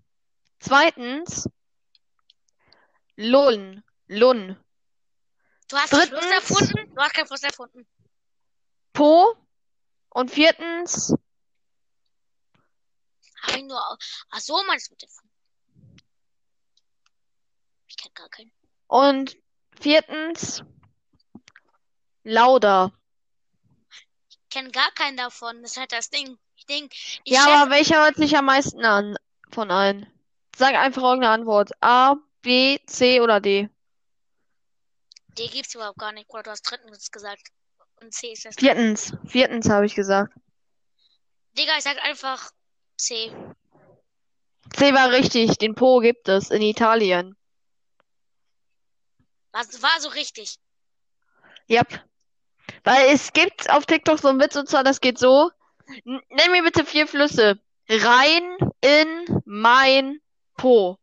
Zweitens 0.60 1.48
Lun. 3.20 3.82
Lun. 4.06 4.56
Du 5.68 5.76
hast 5.76 5.92
den 5.92 5.98
Fluss 6.02 6.10
Drittens. 6.10 6.32
erfunden? 6.50 6.94
Du 6.94 7.02
hast 7.02 7.14
keinen 7.14 7.26
Fluss 7.26 7.42
erfunden. 7.42 7.86
Po. 8.92 9.34
Und 10.10 10.30
viertens 10.30 11.12
Hab 13.42 13.56
ich 13.56 13.64
nur. 13.64 13.98
Ach 14.30 14.38
so, 14.40 14.62
meinst 14.66 14.88
du 14.88 14.92
mit 14.94 15.02
erfunden? 15.02 15.30
Ich 17.88 17.96
kenn 17.96 18.14
gar 18.14 18.28
keinen. 18.28 18.52
und 18.86 19.36
viertens 19.80 20.62
Lauda. 22.22 22.92
Ich 24.28 24.38
kenn 24.50 24.70
gar 24.70 24.90
keinen 24.92 25.16
davon. 25.16 25.60
Das 25.62 25.72
ist 25.72 25.76
halt 25.76 25.90
das 25.92 26.08
Ding. 26.10 26.38
Ich 26.54 26.66
denk, 26.66 26.92
ich 26.92 27.20
Ja, 27.24 27.62
aber 27.62 27.70
welcher 27.72 28.02
hört 28.04 28.16
sich 28.16 28.36
am 28.36 28.44
meisten 28.44 28.84
an 28.84 29.16
von 29.50 29.70
allen? 29.72 30.06
Sag 30.56 30.74
einfach 30.74 31.02
irgendeine 31.02 31.32
Antwort. 31.34 31.70
A, 31.82 32.14
B, 32.42 32.78
C 32.86 33.20
oder 33.20 33.40
D? 33.40 33.68
D 35.36 35.46
gibt's 35.48 35.74
überhaupt 35.74 35.98
gar 35.98 36.12
nicht. 36.12 36.28
Oder 36.30 36.42
du 36.44 36.50
hast 36.50 36.62
drittens 36.62 37.10
gesagt. 37.10 37.48
Und 38.00 38.12
C 38.14 38.32
ist 38.32 38.44
das. 38.44 38.54
Viertens. 38.56 39.12
Viertens 39.26 39.68
habe 39.68 39.86
ich 39.86 39.94
gesagt. 39.94 40.32
Digga, 41.56 41.76
ich 41.76 41.84
sag 41.84 41.98
einfach 42.04 42.50
C. 42.96 43.32
C 44.74 44.94
war 44.94 45.10
richtig. 45.10 45.58
Den 45.58 45.74
Po 45.74 46.00
gibt 46.00 46.28
es 46.28 46.50
in 46.50 46.62
Italien. 46.62 47.36
Was 49.52 49.82
war 49.82 50.00
so 50.00 50.08
richtig? 50.10 50.56
Yep. 51.70 52.04
Weil 52.84 53.08
es 53.08 53.32
gibt 53.32 53.68
auf 53.70 53.86
TikTok 53.86 54.18
so 54.18 54.28
einen 54.28 54.40
Witz 54.40 54.56
und 54.56 54.68
zwar, 54.68 54.84
das 54.84 55.00
geht 55.00 55.18
so. 55.18 55.50
N- 56.04 56.20
Nenn 56.30 56.52
mir 56.52 56.62
bitte 56.62 56.84
vier 56.84 57.06
Flüsse. 57.06 57.60
Rhein, 57.88 58.56
in, 58.82 59.42
Main, 59.46 60.20
Po. 60.56 60.98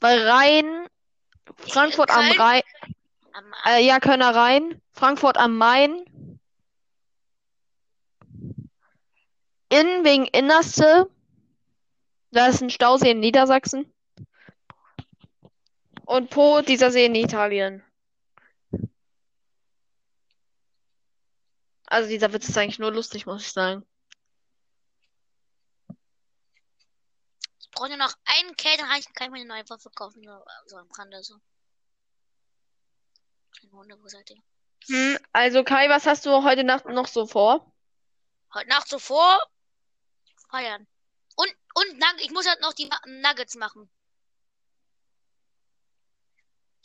Weil 0.00 0.26
Rhein, 0.26 0.86
Frankfurt 1.56 2.10
am? 2.10 2.30
Rhein, 2.32 2.62
äh, 3.66 3.84
ja, 3.84 4.00
Kölner 4.00 4.34
Rhein, 4.34 4.80
Frankfurt 4.92 5.36
am 5.36 5.56
Main, 5.56 6.04
in 9.68 10.04
wegen 10.04 10.26
Innerste, 10.26 11.08
da 12.32 12.48
ist 12.48 12.62
ein 12.62 12.70
Stausee 12.70 13.12
in 13.12 13.20
Niedersachsen. 13.20 13.92
Und 16.04 16.30
Po, 16.30 16.60
dieser 16.60 16.90
See 16.90 17.06
in 17.06 17.14
Italien. 17.14 17.84
Also 21.86 22.08
dieser 22.08 22.32
Witz 22.32 22.48
ist 22.48 22.58
eigentlich 22.58 22.78
nur 22.78 22.92
lustig, 22.92 23.26
muss 23.26 23.42
ich 23.42 23.52
sagen. 23.52 23.84
Brauche 27.80 27.88
nur 27.88 27.98
noch 27.98 28.14
einen 28.26 28.56
K, 28.56 28.76
dann 28.76 28.88
kann 28.88 28.98
ich, 28.98 29.14
kann 29.14 29.26
ich 29.28 29.32
mir 29.32 29.40
eine 29.40 29.48
neue 29.48 29.70
Waffe 29.70 29.90
kaufen. 29.90 30.22
So, 30.22 30.44
so 30.66 30.76
am 30.76 30.90
Rande 30.92 31.22
so. 31.22 31.36
Kleine 33.52 33.72
Hunde, 33.72 34.02
wo 34.02 34.06
seid 34.06 34.28
ihr? 34.30 34.36
Hm, 34.86 35.18
also 35.32 35.64
Kai, 35.64 35.88
was 35.88 36.06
hast 36.06 36.26
du 36.26 36.44
heute 36.44 36.62
Nacht 36.62 36.84
noch 36.86 37.06
so 37.06 37.26
vor? 37.26 37.72
Heute 38.52 38.68
Nacht 38.68 38.88
zuvor 38.88 39.40
feiern. 40.50 40.86
Und, 41.36 41.54
und 41.74 42.04
ich 42.18 42.30
muss 42.32 42.46
halt 42.46 42.60
noch 42.60 42.74
die 42.74 42.90
Nuggets 43.06 43.54
machen. 43.54 43.90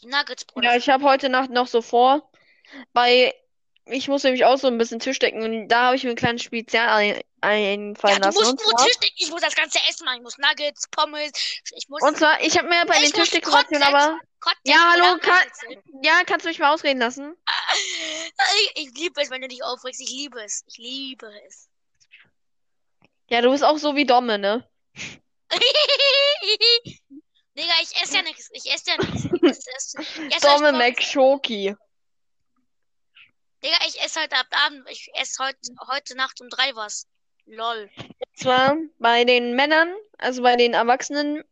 Die 0.02 0.08
Nuggets, 0.08 0.46
Bruder. 0.46 0.70
Ja, 0.72 0.78
ich 0.78 0.88
habe 0.88 1.04
heute 1.04 1.28
Nacht 1.28 1.50
noch 1.50 1.68
so 1.68 1.82
vor, 1.82 2.32
weil 2.94 3.34
ich 3.88 4.08
muss 4.08 4.24
nämlich 4.24 4.46
auch 4.46 4.58
so 4.58 4.68
ein 4.68 4.78
bisschen 4.78 5.00
Tisch 5.00 5.20
decken 5.20 5.44
und 5.44 5.68
da 5.68 5.84
habe 5.88 5.96
ich 5.96 6.04
mir 6.04 6.10
ein 6.12 6.16
kleines 6.16 6.42
Spezial 6.44 6.88
ein, 6.90 7.22
einfallen 7.42 8.14
Ja, 8.16 8.20
du 8.20 8.26
lassen. 8.28 8.38
musst 8.40 8.52
Und 8.52 8.62
nur 8.62 8.72
zwar, 8.78 8.86
Tisch 8.88 8.98
decken. 8.98 9.16
Ich 9.18 9.30
muss 9.30 9.42
das 9.42 9.56
ganze 9.56 9.80
Essen 9.90 10.06
machen. 10.06 10.18
Ich 10.18 10.24
muss 10.24 10.38
Nuggets, 10.38 10.88
Pommes. 10.90 11.32
Ich 11.76 11.88
muss 11.90 12.02
und 12.02 12.18
zwar, 12.18 12.42
ich 12.42 12.58
habe 12.58 12.68
mir 12.68 12.84
bei 12.86 12.96
Ich 12.96 13.12
den 13.12 13.20
muss 13.20 13.30
Tischdekorationen 13.30 13.84
aber, 13.84 14.20
Kotelett 14.40 14.62
Ja, 14.66 14.92
hallo, 14.92 15.04
oder 15.14 15.20
Ka- 15.20 15.40
Nuggets. 15.68 15.84
ja, 16.04 16.22
kannst 16.26 16.46
du 16.46 16.50
mich 16.50 16.60
mal 16.60 16.74
ausreden 16.74 17.00
lassen? 17.00 17.36
Ich, 18.76 18.88
ich 18.88 18.94
liebe 18.98 19.22
es, 19.22 19.30
wenn 19.30 19.42
du 19.42 19.48
dich 19.48 19.64
aufregst. 19.64 20.00
Ich 20.02 20.10
liebe 20.10 20.42
es. 20.44 20.64
Ich 20.68 20.78
liebe 20.78 21.30
es. 21.48 21.68
Ja, 23.30 23.42
du 23.42 23.50
bist 23.52 23.64
auch 23.64 23.78
so 23.78 23.96
wie 23.96 24.06
Domme, 24.06 24.38
ne? 24.38 24.68
Digga, 27.58 27.74
ich 27.82 28.02
esse 28.02 28.18
ja 28.18 28.22
nichts. 28.24 28.50
Ich 28.54 28.72
esse 28.72 28.92
ja 28.92 28.98
nichts. 28.98 29.26
Ich 29.26 30.36
ich 30.36 30.38
Domme 30.42 30.72
McSchoki. 30.74 31.76
Digga, 33.66 33.78
ich 33.88 34.00
esse 34.00 34.22
heute 34.22 34.36
ab 34.36 34.46
Abend. 34.52 34.88
Ich 34.92 35.10
esse 35.16 35.44
heute, 35.44 35.58
heute 35.88 36.16
Nacht 36.16 36.40
um 36.40 36.50
drei 36.50 36.76
was. 36.76 37.08
Lol. 37.48 37.90
Und 37.98 38.38
zwar 38.40 38.78
bei 39.00 39.24
den 39.24 39.56
Männern, 39.56 39.92
also 40.20 40.44
bei 40.44 40.56
den 40.56 40.76
erwachsenen 40.76 41.44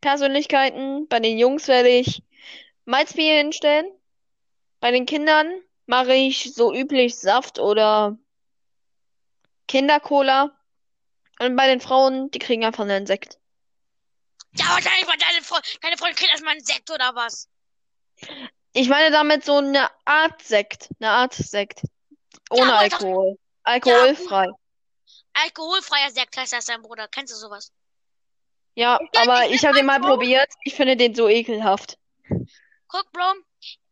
Persönlichkeiten, 0.00 1.08
bei 1.08 1.18
den 1.18 1.38
Jungs 1.38 1.66
werde 1.66 1.88
ich 1.88 2.22
Malzbier 2.84 3.34
hinstellen. 3.38 3.86
Bei 4.78 4.92
den 4.92 5.06
Kindern 5.06 5.60
mache 5.86 6.14
ich 6.14 6.54
so 6.54 6.72
üblich 6.72 7.16
Saft 7.16 7.58
oder 7.58 8.16
Kindercola. 9.66 10.56
Und 11.40 11.56
bei 11.56 11.66
den 11.66 11.80
Frauen, 11.80 12.30
die 12.30 12.38
kriegen 12.38 12.64
einfach 12.64 12.84
einen 12.84 13.06
Sekt. 13.06 13.40
Ja, 14.52 14.66
wahrscheinlich 14.66 15.08
war 15.08 15.16
deine 15.16 15.42
Freundin, 15.42 15.80
deine 15.82 15.96
Freundin 15.96 16.16
kriegt 16.16 16.30
erstmal 16.30 16.52
einen 16.52 16.64
Sekt 16.64 16.92
oder 16.92 17.12
was? 17.16 17.48
Ich 18.74 18.88
meine 18.88 19.10
damit 19.12 19.44
so 19.44 19.56
eine 19.56 19.88
Art 20.04 20.42
Sekt. 20.42 20.88
Eine 21.00 21.10
Art 21.10 21.32
Sekt. 21.34 21.80
Ohne 22.50 22.66
doch- 22.70 22.78
Alkohol. 22.80 23.38
Alkoholfrei. 23.62 24.48
Alkoholfreier 25.32 26.10
Sekt 26.10 26.36
heißt 26.36 26.52
das 26.52 26.66
dein 26.66 26.82
Bruder. 26.82 27.08
Kennst 27.08 27.32
du 27.32 27.36
sowas? 27.38 27.72
Ja, 28.74 28.98
aber 29.16 29.46
ich 29.46 29.64
habe 29.64 29.76
den 29.76 29.86
mal 29.86 30.00
probiert. 30.00 30.48
Ich 30.64 30.74
finde 30.74 30.96
den 30.96 31.14
so 31.14 31.28
ekelhaft. 31.28 31.96
Guck, 32.88 33.10
Bro. 33.12 33.34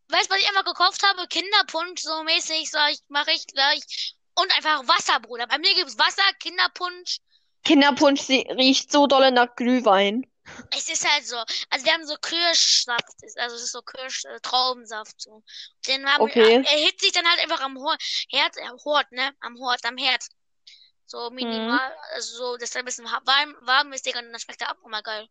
Weißt 0.08 0.26
du, 0.26 0.34
was 0.34 0.40
ich 0.40 0.48
einfach 0.48 0.64
gekauft 0.64 1.02
habe? 1.04 1.26
Kinderpunsch, 1.28 2.02
so 2.02 2.22
mäßig, 2.24 2.68
sag 2.70 2.90
ich, 2.92 2.98
mache 3.08 3.30
ich 3.32 3.46
gleich. 3.46 4.14
Und 4.34 4.52
einfach 4.56 4.86
Wasser, 4.88 5.20
Bruder. 5.20 5.46
Bei 5.46 5.58
mir 5.58 5.72
gibt's 5.74 5.98
Wasser, 5.98 6.22
Kinderpunsch. 6.40 7.18
Kinderpunsch 7.64 8.20
sie- 8.20 8.46
riecht 8.50 8.90
so 8.90 9.06
dolle 9.06 9.30
nach 9.30 9.54
Glühwein. 9.54 10.26
Es 10.76 10.88
ist 10.88 11.08
halt 11.10 11.26
so. 11.26 11.36
Also 11.70 11.84
wir 11.84 11.92
haben 11.92 12.06
so 12.06 12.16
Kirschsaft. 12.16 13.04
Also 13.36 13.56
es 13.56 13.62
ist 13.62 13.72
so 13.72 13.82
Kirsch-Traubensaft. 13.82 15.20
So. 15.20 15.42
Den 15.86 16.06
haben 16.06 16.22
Okay. 16.22 16.62
wir, 16.62 16.70
er 16.70 16.78
hitzt 16.78 17.00
sich 17.00 17.12
dann 17.12 17.26
halt 17.26 17.40
einfach 17.40 17.60
am 17.60 17.78
Hort, 17.78 18.02
Herd, 18.30 18.56
äh, 18.56 18.68
Hort, 18.84 19.10
ne? 19.12 19.32
Am 19.40 19.58
Hort, 19.58 19.84
am 19.84 19.96
Herd. 19.96 20.24
So 21.06 21.28
minimal, 21.30 21.92
also 22.14 22.36
so, 22.36 22.56
dass 22.56 22.74
er 22.74 22.80
ein 22.80 22.84
bisschen 22.86 23.04
warm, 23.04 23.54
warm 23.60 23.92
ist, 23.92 24.06
Digga, 24.06 24.20
und 24.20 24.32
dann 24.32 24.40
schmeckt 24.40 24.62
er 24.62 24.70
auch 24.70 24.84
immer 24.86 25.02
geil. 25.02 25.28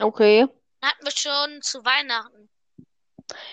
Okay. 0.00 0.46
Hatten 0.82 1.04
wir 1.04 1.12
schon 1.12 1.62
zu 1.62 1.84
Weihnachten. 1.84 2.50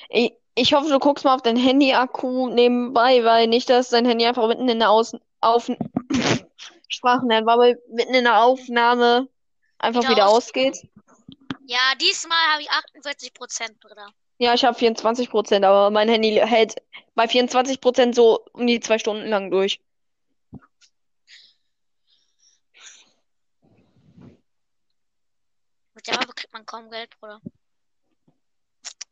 Ich, 0.10 0.34
ich 0.56 0.74
hoffe, 0.74 0.90
du 0.90 1.00
guckst 1.00 1.24
mal 1.24 1.36
auf 1.36 1.42
dein 1.42 1.56
Handy-Akku 1.56 2.50
nebenbei, 2.50 3.24
weil 3.24 3.48
nicht, 3.48 3.70
dass 3.70 3.90
dein 3.90 4.06
Handy 4.06 4.26
einfach 4.26 4.48
mitten 4.48 4.68
in 4.68 4.80
der 4.80 4.90
Außen 4.90 5.20
auf 5.40 5.70
Sprachenlernen 6.90 7.46
war, 7.46 7.54
aber 7.54 7.74
mitten 7.90 8.14
in 8.14 8.24
der 8.24 8.42
Aufnahme 8.42 9.30
einfach 9.80 10.02
Wieder 10.02 10.12
wieder 10.12 10.28
aus- 10.28 10.46
ausgeht. 10.48 10.88
Ja, 11.66 11.80
diesmal 12.00 12.38
habe 12.54 12.62
ich 12.62 12.70
48 12.70 13.34
Prozent, 13.34 13.80
Bruder. 13.80 14.10
Ja, 14.40 14.54
ich 14.54 14.64
habe 14.64 14.78
24 14.78 15.30
Prozent, 15.30 15.66
aber 15.66 15.90
mein 15.90 16.08
Handy 16.10 16.32
hält 16.36 16.76
bei 17.16 17.28
24 17.28 17.82
Prozent 17.82 18.16
so 18.16 18.46
um 18.54 18.68
die 18.68 18.80
zwei 18.80 19.00
Stunden 19.00 19.28
lang 19.28 19.52
durch. 19.52 19.82
Mit 25.94 26.08
der 26.08 26.16
Waffe 26.16 26.34
kriegt 26.36 26.54
man 26.54 26.66
kaum 26.66 26.90
Geld, 26.90 27.18
Bruder. 27.20 27.42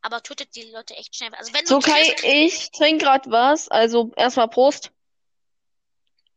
Aber 0.02 0.22
tötet 0.22 0.56
die 0.56 0.70
Leute 0.72 0.96
echt 0.96 1.16
schnell. 1.16 1.34
Also 1.36 1.52
wenn 1.54 1.66
So, 1.66 1.80
du 1.80 1.86
Kai, 1.88 2.16
ich 2.24 2.70
trinke 2.72 3.06
gerade 3.06 3.30
was, 3.32 3.68
also 3.70 4.12
erstmal 4.16 4.48
Prost. 4.50 4.92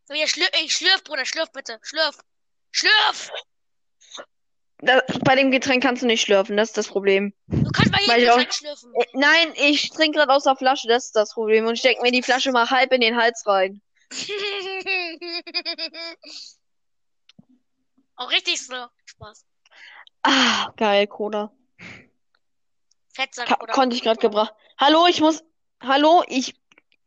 wieder 0.08 0.26
schlürf, 0.26 0.48
ey, 0.52 0.70
schlürf, 0.70 1.04
Bruder, 1.04 1.26
schlürf 1.26 1.52
bitte. 1.52 1.78
Schlürf. 1.82 2.18
Schlürf! 2.70 3.30
Da, 4.80 5.02
bei 5.24 5.34
dem 5.34 5.50
Getränk 5.50 5.82
kannst 5.82 6.02
du 6.02 6.06
nicht 6.06 6.20
schlürfen, 6.22 6.56
das 6.56 6.68
ist 6.68 6.76
das 6.76 6.86
Problem. 6.88 7.34
Du 7.48 7.68
kannst 7.72 7.90
bei 8.06 8.16
jedem 8.18 8.22
ich 8.22 8.30
auch- 8.30 8.36
Getränk 8.36 8.54
schlürfen. 8.54 8.92
Äh, 8.94 9.06
Nein, 9.14 9.52
ich 9.56 9.90
trinke 9.90 10.18
gerade 10.18 10.32
aus 10.32 10.44
der 10.44 10.54
Flasche, 10.56 10.86
das 10.86 11.06
ist 11.06 11.16
das 11.16 11.34
Problem. 11.34 11.66
Und 11.66 11.74
ich 11.74 11.80
stecke 11.80 12.00
mir 12.02 12.12
die 12.12 12.22
Flasche 12.22 12.52
mal 12.52 12.70
halb 12.70 12.92
in 12.92 13.00
den 13.00 13.16
Hals 13.16 13.44
rein. 13.46 13.80
Auch 18.16 18.30
richtig 18.30 18.64
so. 18.64 18.74
Spaß. 19.04 19.44
Ah, 20.22 20.72
geil, 20.76 21.06
Cola. 21.06 21.52
Fettsack, 23.14 23.46
Ka 23.48 23.56
konnte 23.72 23.96
ich 23.96 24.02
gerade 24.02 24.20
gebracht. 24.20 24.52
Hallo, 24.78 25.06
ich 25.08 25.20
muss. 25.20 25.42
Hallo, 25.80 26.22
ich. 26.26 26.54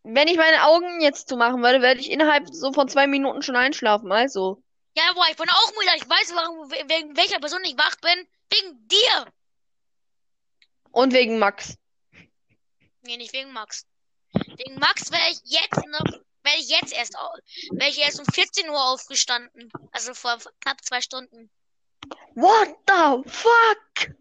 Wenn 0.04 0.28
ich 0.28 0.38
meine 0.38 0.64
Augen 0.66 1.00
jetzt 1.02 1.30
zumachen 1.30 1.62
würde, 1.62 1.82
werde 1.82 2.00
ich 2.00 2.10
innerhalb 2.12 2.48
so 2.54 2.74
von 2.74 2.88
zwei 2.90 3.08
Minuten 3.08 3.42
schon 3.42 3.56
einschlafen. 3.56 4.12
Also. 4.12 4.62
Ja, 4.94 5.14
boah, 5.14 5.26
ich 5.30 5.38
bin 5.38 5.50
auch 5.50 5.72
müde. 5.72 5.92
Ich 5.98 6.10
weiß, 6.10 6.34
warum, 6.36 6.70
we- 6.70 6.90
wegen 6.90 7.16
welcher 7.16 7.40
Person 7.40 7.64
ich 7.64 7.78
wach 7.78 7.96
bin. 7.98 8.28
Wegen 8.50 8.88
dir. 8.88 9.26
Und 10.92 11.14
wegen 11.14 11.40
Max. 11.40 11.76
Nee, 13.04 13.18
nicht 13.18 13.34
wegen 13.34 13.54
Max. 13.54 13.86
Wegen 14.34 14.76
Max 14.80 15.12
wäre 15.12 15.30
ich 15.32 15.40
jetzt 15.46 15.86
noch, 15.88 16.06
wäre 16.44 16.58
ich 16.58 16.70
jetzt 16.70 16.94
erst, 16.94 17.14
wäre 17.72 17.90
ich 17.90 17.98
erst 18.00 18.20
um 18.20 18.26
14 18.26 18.70
Uhr 18.70 18.84
aufgestanden. 18.92 19.72
Also 19.92 20.14
vor 20.14 20.38
knapp 20.60 20.84
zwei 20.84 21.02
Stunden. 21.02 21.50
What 22.36 22.76
the 22.88 23.30
fuck? 23.30 24.16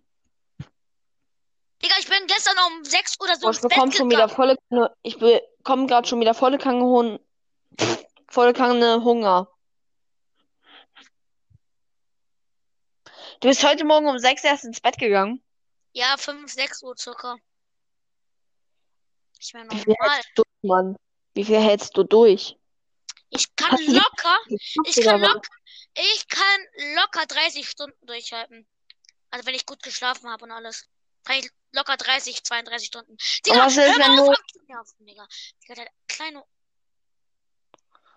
Digga, 1.83 1.95
ich 1.99 2.07
bin 2.09 2.27
gestern 2.27 2.57
um 2.69 2.85
6 2.85 3.19
oder 3.21 3.35
so 3.37 3.43
Boah, 3.43 3.51
ich 3.53 3.61
bekomme 3.61 3.93
schon 3.93 4.11
wieder 4.11 4.29
volle 4.29 4.57
ich 5.03 5.19
bekomme 5.19 5.87
gerade 5.87 6.07
schon 6.07 6.21
wieder 6.21 6.35
volle 6.35 6.59
Kanne, 6.59 7.19
volle 8.29 8.53
Kanne 8.53 9.03
Hunger. 9.03 9.49
Du 13.41 13.49
bist 13.49 13.65
heute 13.65 13.85
Morgen 13.85 14.07
um 14.07 14.19
sechs 14.19 14.45
erst 14.45 14.65
ins 14.65 14.81
Bett 14.81 14.99
gegangen. 14.99 15.43
Ja, 15.93 16.17
5, 16.19 16.53
6 16.53 16.83
Uhr 16.83 16.95
circa. 16.97 17.37
Ich 19.39 19.55
meine 19.55 19.71
Wie 19.71 19.79
viel 19.79 19.95
normal. 19.99 20.15
hältst 20.17 20.31
du 20.35 20.43
Mann? 20.63 20.97
Wie 21.35 21.45
viel 21.45 21.61
hältst 21.61 21.97
du 21.97 22.03
durch? 22.05 22.57
Ich 23.31 23.55
kann 23.57 23.71
Hast 23.71 23.87
locker, 23.89 24.37
ich 24.85 25.01
kann 25.03 25.21
locker, 25.21 25.49
ich 25.95 26.29
kann 26.29 26.61
locker 26.97 27.27
30 27.27 27.69
Stunden 27.69 28.07
durchhalten. 28.07 28.67
Also 29.31 29.47
wenn 29.47 29.55
ich 29.55 29.65
gut 29.67 29.83
geschlafen 29.83 30.29
habe 30.29 30.45
und 30.45 30.51
alles. 30.51 30.87
Kann 31.25 31.37
ich 31.39 31.49
locker 31.73 31.97
30, 31.97 32.43
32 32.43 32.89
Stunden. 32.89 33.17
Digga, 33.47 33.67
was 33.67 33.77
ist, 33.77 33.79
wenn 33.79 34.17
du- 34.17 34.29
am 34.29 34.35
zu 34.53 34.59
nerven, 34.67 35.07
Digga. 35.07 35.27
Digga, 35.63 35.75
der 35.75 35.91
kleine. 36.09 36.45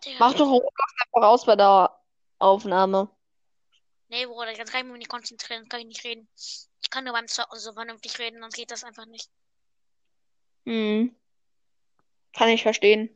Digga. 0.03 0.18
Mach 0.20 0.34
doch 0.34 0.51
einfach 0.51 1.27
aus 1.27 1.46
bei 1.46 1.56
der 1.56 1.98
Aufnahme. 2.39 3.10
Nee, 4.10 4.25
Bruder, 4.25 4.51
ich 4.51 4.57
kann 4.72 4.88
mich 4.88 4.98
nicht 4.98 5.10
konzentrieren, 5.10 5.67
kann 5.69 5.81
ich 5.81 5.88
nicht 5.88 6.03
reden. 6.03 6.27
Ich 6.36 6.89
kann 6.89 7.03
nur 7.03 7.13
beim 7.13 7.27
Zocken 7.27 7.60
so 7.60 7.74
vernünftig 7.74 8.19
reden, 8.19 8.41
sonst 8.41 8.55
geht 8.55 8.72
das 8.72 8.83
einfach 8.83 9.05
nicht. 9.05 9.29
Hm. 10.65 11.15
Kann 12.33 12.50
ich 12.50 12.63
verstehen. 12.63 13.10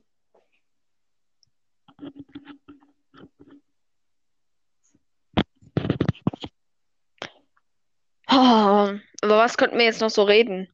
Ah, 8.27 8.99
über 9.23 9.37
was 9.37 9.57
könnten 9.57 9.77
wir 9.77 9.85
jetzt 9.85 10.01
noch 10.01 10.09
so 10.09 10.23
reden? 10.23 10.67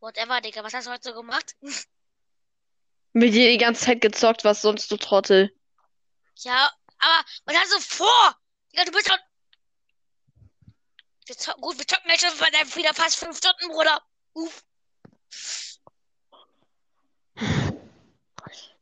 Whatever, 0.00 0.40
Digga, 0.40 0.62
was 0.62 0.74
hast 0.74 0.86
du 0.86 0.90
heute 0.90 1.08
so 1.08 1.14
gemacht? 1.14 1.56
Mit 3.12 3.34
dir 3.34 3.48
die 3.50 3.58
ganze 3.58 3.84
Zeit 3.84 4.00
gezockt, 4.00 4.44
was 4.44 4.62
sonst 4.62 4.90
du 4.90 4.96
Trottel? 4.96 5.54
Ja, 6.38 6.70
aber 6.98 7.24
was 7.44 7.56
hast 7.56 7.72
du 7.72 7.80
vor? 7.80 8.36
Digga, 8.74 8.84
du 8.86 8.92
bist 8.92 9.08
doch. 9.08 9.18
Wir 11.26 11.36
zocken, 11.36 11.60
gut, 11.62 11.78
wir 11.78 11.86
zocken 11.86 12.10
jetzt 12.10 12.22
schon 12.22 12.76
wieder 12.76 12.92
fast 12.92 13.16
fünf 13.16 13.38
Stunden, 13.38 13.68
Bruder. 13.68 14.02
Uff. 14.32 14.64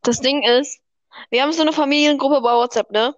Das 0.00 0.20
Ding 0.20 0.42
ist, 0.42 0.80
wir 1.28 1.42
haben 1.42 1.52
so 1.52 1.60
eine 1.60 1.74
Familiengruppe 1.74 2.40
bei 2.40 2.54
WhatsApp, 2.54 2.90
ne? 2.90 3.14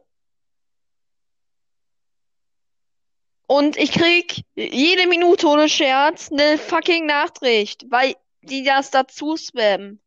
Und 3.46 3.76
ich 3.76 3.92
krieg 3.92 4.44
jede 4.56 5.06
Minute 5.06 5.46
ohne 5.46 5.68
Scherz 5.68 6.32
eine 6.32 6.58
fucking 6.58 7.06
Nachricht, 7.06 7.84
weil 7.90 8.16
die 8.42 8.64
das 8.64 8.90
dazu 8.90 9.36
spammen. 9.36 10.03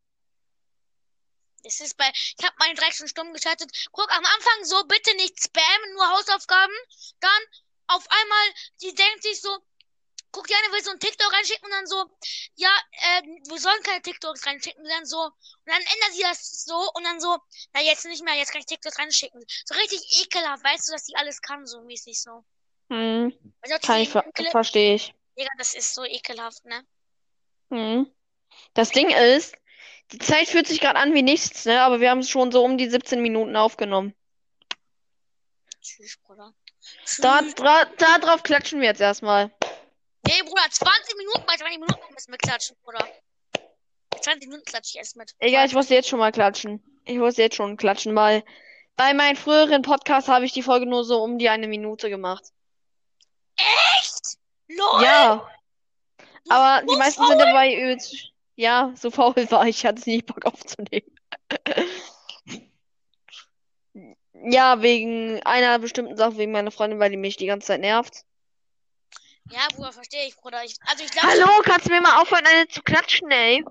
Es 1.64 1.80
ist 1.80 1.96
bei, 1.96 2.10
ich 2.14 2.44
habe 2.44 2.54
meine 2.58 2.74
13 2.74 3.08
Stunden 3.08 3.32
geschaltet. 3.32 3.70
Guck, 3.92 4.10
am 4.10 4.24
Anfang 4.24 4.64
so, 4.64 4.82
bitte 4.84 5.14
nicht 5.16 5.42
spammen, 5.42 5.92
nur 5.94 6.08
Hausaufgaben. 6.10 6.74
Dann 7.20 7.42
auf 7.88 8.06
einmal, 8.08 8.46
die 8.82 8.94
denkt 8.94 9.22
sich 9.22 9.40
so, 9.40 9.58
guck, 10.30 10.46
die 10.46 10.54
eine 10.54 10.72
will 10.72 10.82
so 10.82 10.90
ein 10.90 11.00
TikTok 11.00 11.32
reinschicken 11.32 11.64
und 11.64 11.72
dann 11.72 11.86
so, 11.86 12.04
ja, 12.56 12.70
äh, 12.92 13.22
wir 13.22 13.58
sollen 13.58 13.82
keine 13.82 14.02
TikToks 14.02 14.46
reinschicken. 14.46 14.82
Und 14.82 14.90
dann 14.90 15.06
so, 15.06 15.18
und 15.20 15.32
dann 15.66 15.80
ändert 15.80 16.12
sie 16.12 16.22
das 16.22 16.64
so 16.64 16.90
und 16.94 17.04
dann 17.04 17.20
so, 17.20 17.38
na 17.72 17.82
jetzt 17.82 18.04
nicht 18.06 18.22
mehr, 18.24 18.34
jetzt 18.34 18.52
kann 18.52 18.60
ich 18.60 18.66
TikToks 18.66 18.98
reinschicken. 18.98 19.42
So 19.64 19.74
richtig 19.74 20.00
ekelhaft, 20.22 20.64
weißt 20.64 20.88
du, 20.88 20.92
dass 20.92 21.04
die 21.04 21.16
alles 21.16 21.40
kann, 21.40 21.66
so 21.66 21.82
mäßig 21.82 22.20
so. 22.20 22.44
Hm, 22.90 23.32
Also, 23.62 23.76
kann 23.80 24.00
ich, 24.00 24.10
ver 24.10 24.24
verstehe 24.50 24.94
ich. 24.94 25.14
Digga, 25.38 25.50
das 25.58 25.74
ist 25.74 25.94
so 25.94 26.04
ekelhaft, 26.04 26.64
ne? 26.64 26.86
Hm. 27.70 28.12
Das 28.74 28.90
Ding 28.90 29.10
ist, 29.10 29.54
die 30.12 30.18
Zeit 30.18 30.48
fühlt 30.48 30.66
sich 30.66 30.80
gerade 30.80 30.98
an 30.98 31.14
wie 31.14 31.22
nichts, 31.22 31.64
ne? 31.64 31.82
Aber 31.82 32.00
wir 32.00 32.10
haben 32.10 32.22
schon 32.22 32.52
so 32.52 32.64
um 32.64 32.78
die 32.78 32.88
17 32.88 33.20
Minuten 33.20 33.56
aufgenommen. 33.56 34.14
Tschüss, 35.80 36.18
Bruder. 36.24 36.54
Da, 37.18 37.42
dra 37.56 37.84
da 37.98 38.18
drauf 38.18 38.42
klatschen 38.42 38.80
wir 38.80 38.88
jetzt 38.88 39.00
erstmal. 39.00 39.50
Nee, 40.26 40.42
Bruder, 40.42 40.62
20 40.70 41.16
Minuten, 41.16 41.44
bei 41.46 41.56
20 41.56 41.78
Minuten 41.78 42.14
müssen 42.14 42.32
wir 42.32 42.38
klatschen, 42.38 42.76
Bruder. 42.82 43.06
20 44.20 44.48
Minuten 44.48 44.64
klatsche 44.64 44.90
ich 44.92 44.98
erst 44.98 45.16
mit. 45.16 45.34
Egal, 45.38 45.66
ich 45.66 45.74
muss 45.74 45.88
jetzt 45.88 46.08
schon 46.08 46.18
mal 46.18 46.32
klatschen. 46.32 46.82
Ich 47.04 47.18
muss 47.18 47.36
jetzt 47.36 47.56
schon 47.56 47.76
klatschen, 47.76 48.14
weil 48.14 48.44
bei 48.96 49.14
meinen 49.14 49.36
früheren 49.36 49.82
Podcasts 49.82 50.28
habe 50.28 50.44
ich 50.44 50.52
die 50.52 50.62
Folge 50.62 50.86
nur 50.86 51.04
so 51.04 51.22
um 51.22 51.38
die 51.38 51.48
eine 51.48 51.68
Minute 51.68 52.10
gemacht. 52.10 52.44
Echt? 53.56 54.38
LOL! 54.68 55.02
Ja, 55.02 55.48
aber 56.48 56.86
die 56.86 56.96
meisten 56.96 57.26
sind 57.26 57.38
dabei 57.38 57.74
übelst. 57.74 58.32
Ja, 58.58 58.92
so 58.96 59.12
faul 59.12 59.36
war 59.52 59.68
ich, 59.68 59.86
hatte 59.86 60.02
nicht 60.10 60.26
Bock 60.26 60.44
aufzunehmen. 60.44 61.16
Ja, 64.32 64.82
wegen 64.82 65.40
einer 65.44 65.78
bestimmten 65.78 66.16
Sache, 66.16 66.38
wegen 66.38 66.50
meiner 66.50 66.72
Freundin, 66.72 66.98
weil 66.98 67.10
die 67.10 67.16
mich 67.16 67.36
die 67.36 67.46
ganze 67.46 67.68
Zeit 67.68 67.80
nervt. 67.80 68.24
Ja, 69.50 69.60
Bruder, 69.76 69.92
verstehe 69.92 70.26
ich, 70.26 70.34
Bruder. 70.34 70.64
Ich, 70.64 70.74
also 70.86 71.04
ich 71.04 71.10
glaube. 71.12 71.28
Hallo, 71.28 71.48
kannst 71.62 71.86
du 71.86 71.92
mir 71.92 72.00
mal 72.00 72.20
aufhören, 72.20 72.46
eine 72.46 72.66
zu 72.66 72.82
klatschen, 72.82 73.30
ey? 73.30 73.64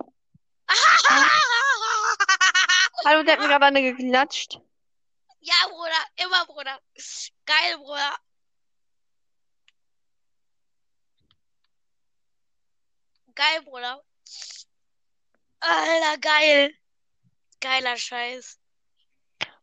Hallo, 3.06 3.23
der 3.23 3.34
hat 3.34 3.41
mir 3.41 3.50
gerade 3.50 3.65
eine 3.65 3.82
geklatscht. 3.82 4.62
ja, 5.41 5.56
Bruder, 5.67 6.02
immer, 6.15 6.45
Bruder. 6.45 6.80
Geil, 7.45 7.78
Bruder. 7.78 8.15
Geil, 13.36 13.62
Bruder. 13.65 14.02
Alter, 15.60 16.17
geil. 16.20 16.74
Geiler 17.60 17.98
Scheiß. 17.98 18.60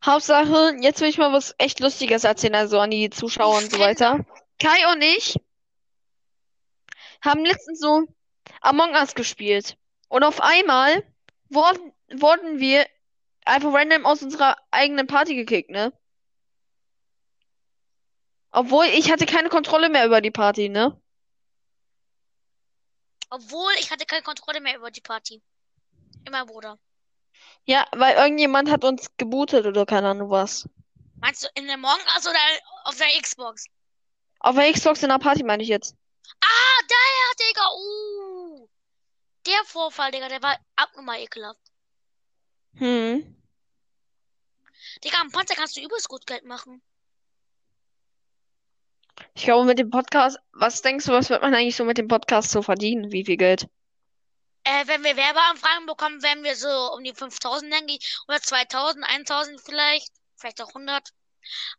Hauptsache, 0.04 0.76
jetzt 0.80 1.00
will 1.00 1.08
ich 1.08 1.18
mal 1.18 1.32
was 1.32 1.54
echt 1.58 1.80
Lustiges 1.80 2.24
erzählen, 2.24 2.56
also 2.56 2.78
an 2.78 2.90
die 2.90 3.08
Zuschauer 3.10 3.56
und 3.58 3.70
so 3.70 3.78
weiter. 3.78 4.24
Kai 4.60 4.92
und 4.92 5.02
ich 5.02 5.36
haben 7.22 7.44
letztens 7.44 7.80
so 7.80 8.02
Among 8.60 8.92
Us 8.92 9.14
gespielt. 9.14 9.76
Und 10.08 10.24
auf 10.24 10.40
einmal 10.40 11.02
wurden, 11.48 11.92
wurden 12.12 12.60
wir 12.60 12.86
einfach 13.44 13.72
random 13.72 14.04
aus 14.04 14.22
unserer 14.22 14.56
eigenen 14.70 15.06
Party 15.06 15.34
gekickt, 15.34 15.70
ne? 15.70 15.92
Obwohl 18.50 18.84
ich 18.86 19.10
hatte 19.10 19.26
keine 19.26 19.48
Kontrolle 19.48 19.88
mehr 19.88 20.06
über 20.06 20.20
die 20.20 20.30
Party, 20.30 20.68
ne? 20.68 21.00
Obwohl, 23.30 23.72
ich 23.80 23.90
hatte 23.90 24.06
keine 24.06 24.22
Kontrolle 24.22 24.60
mehr 24.60 24.76
über 24.76 24.92
die 24.92 25.00
Party. 25.00 25.42
Immer, 26.26 26.46
Bruder. 26.46 26.78
Ja, 27.64 27.86
weil 27.92 28.16
irgendjemand 28.16 28.70
hat 28.70 28.84
uns 28.84 29.08
gebootet 29.16 29.66
oder 29.66 29.86
keine 29.86 30.08
Ahnung 30.08 30.30
was. 30.30 30.68
Meinst 31.16 31.44
du 31.44 31.48
in 31.54 31.66
der 31.66 31.78
Morgengas 31.78 32.26
oder 32.26 32.38
auf 32.84 32.96
der 32.96 33.08
Xbox? 33.20 33.66
Auf 34.40 34.56
der 34.56 34.72
Xbox 34.72 35.02
in 35.02 35.08
der 35.08 35.18
Party 35.18 35.42
meine 35.42 35.62
ich 35.62 35.68
jetzt. 35.68 35.96
Ah, 36.40 36.82
der, 36.90 37.46
Digga. 37.46 37.68
Uh. 37.76 38.68
Der 39.46 39.64
Vorfall, 39.64 40.10
Digga, 40.10 40.28
der 40.28 40.42
war 40.42 40.58
abnormal 40.76 41.20
ekelhaft. 41.20 41.60
Hm. 42.76 43.36
Digga, 45.02 45.20
am 45.20 45.30
Panzer 45.30 45.54
kannst 45.54 45.76
du 45.76 45.80
übelst 45.80 46.08
gut 46.08 46.26
Geld 46.26 46.44
machen. 46.44 46.82
Ich 49.34 49.44
glaube, 49.44 49.64
mit 49.64 49.78
dem 49.78 49.90
Podcast, 49.90 50.38
was 50.52 50.82
denkst 50.82 51.06
du, 51.06 51.12
was 51.12 51.30
wird 51.30 51.42
man 51.42 51.54
eigentlich 51.54 51.76
so 51.76 51.84
mit 51.84 51.98
dem 51.98 52.08
Podcast 52.08 52.50
so 52.50 52.62
verdienen? 52.62 53.12
Wie 53.12 53.24
viel 53.24 53.36
Geld? 53.36 53.68
Äh, 54.64 54.86
wenn 54.86 55.04
wir 55.04 55.16
Werbeanfragen 55.16 55.86
bekommen, 55.86 56.22
werden 56.22 56.42
wir 56.42 56.56
so 56.56 56.68
um 56.94 57.04
die 57.04 57.14
5000, 57.14 57.72
denke 57.72 57.94
ich. 57.94 58.18
Oder 58.28 58.40
2000, 58.40 59.04
1000 59.06 59.60
vielleicht. 59.60 60.10
Vielleicht 60.36 60.60
auch 60.62 60.68
100. 60.68 61.10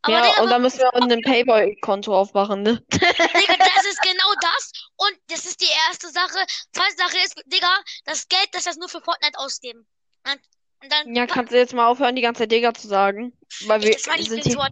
Aber 0.02 0.14
Ja, 0.14 0.22
Digga, 0.22 0.44
und 0.44 0.50
dann 0.50 0.62
müssen 0.62 0.80
wir 0.80 0.94
auch 0.94 1.02
ein 1.02 1.22
Payboy-Konto 1.22 2.16
aufmachen, 2.16 2.62
ne? 2.62 2.84
Digga, 2.92 3.56
das 3.58 3.86
ist 3.86 4.02
genau 4.04 4.34
das. 4.40 4.72
Und 4.98 5.18
das 5.28 5.46
ist 5.46 5.62
die 5.62 5.72
erste 5.90 6.10
Sache. 6.10 6.38
Zweite 6.72 6.96
Sache 6.98 7.18
ist, 7.26 7.36
Digga, 7.46 7.76
das 8.06 8.28
Geld, 8.28 8.48
das 8.52 8.66
das 8.66 8.78
nur 8.78 8.90
für 8.90 9.02
Fortnite 9.02 9.38
ausgeben. 9.40 9.88
Und, 10.26 10.40
und 10.84 10.92
dann, 10.92 11.16
Ja, 11.16 11.26
kannst 11.26 11.52
du 11.52 11.58
jetzt 11.58 11.74
mal 11.74 11.88
aufhören, 11.88 12.16
die 12.16 12.22
ganze 12.22 12.44
Zeit 12.44 12.52
Digga 12.52 12.74
zu 12.74 12.88
sagen? 12.88 13.38
Weil 13.62 13.82
wir 13.82 13.92
das 13.92 14.08
war 14.08 14.18
sind 14.22 14.44
hier. 14.44 14.70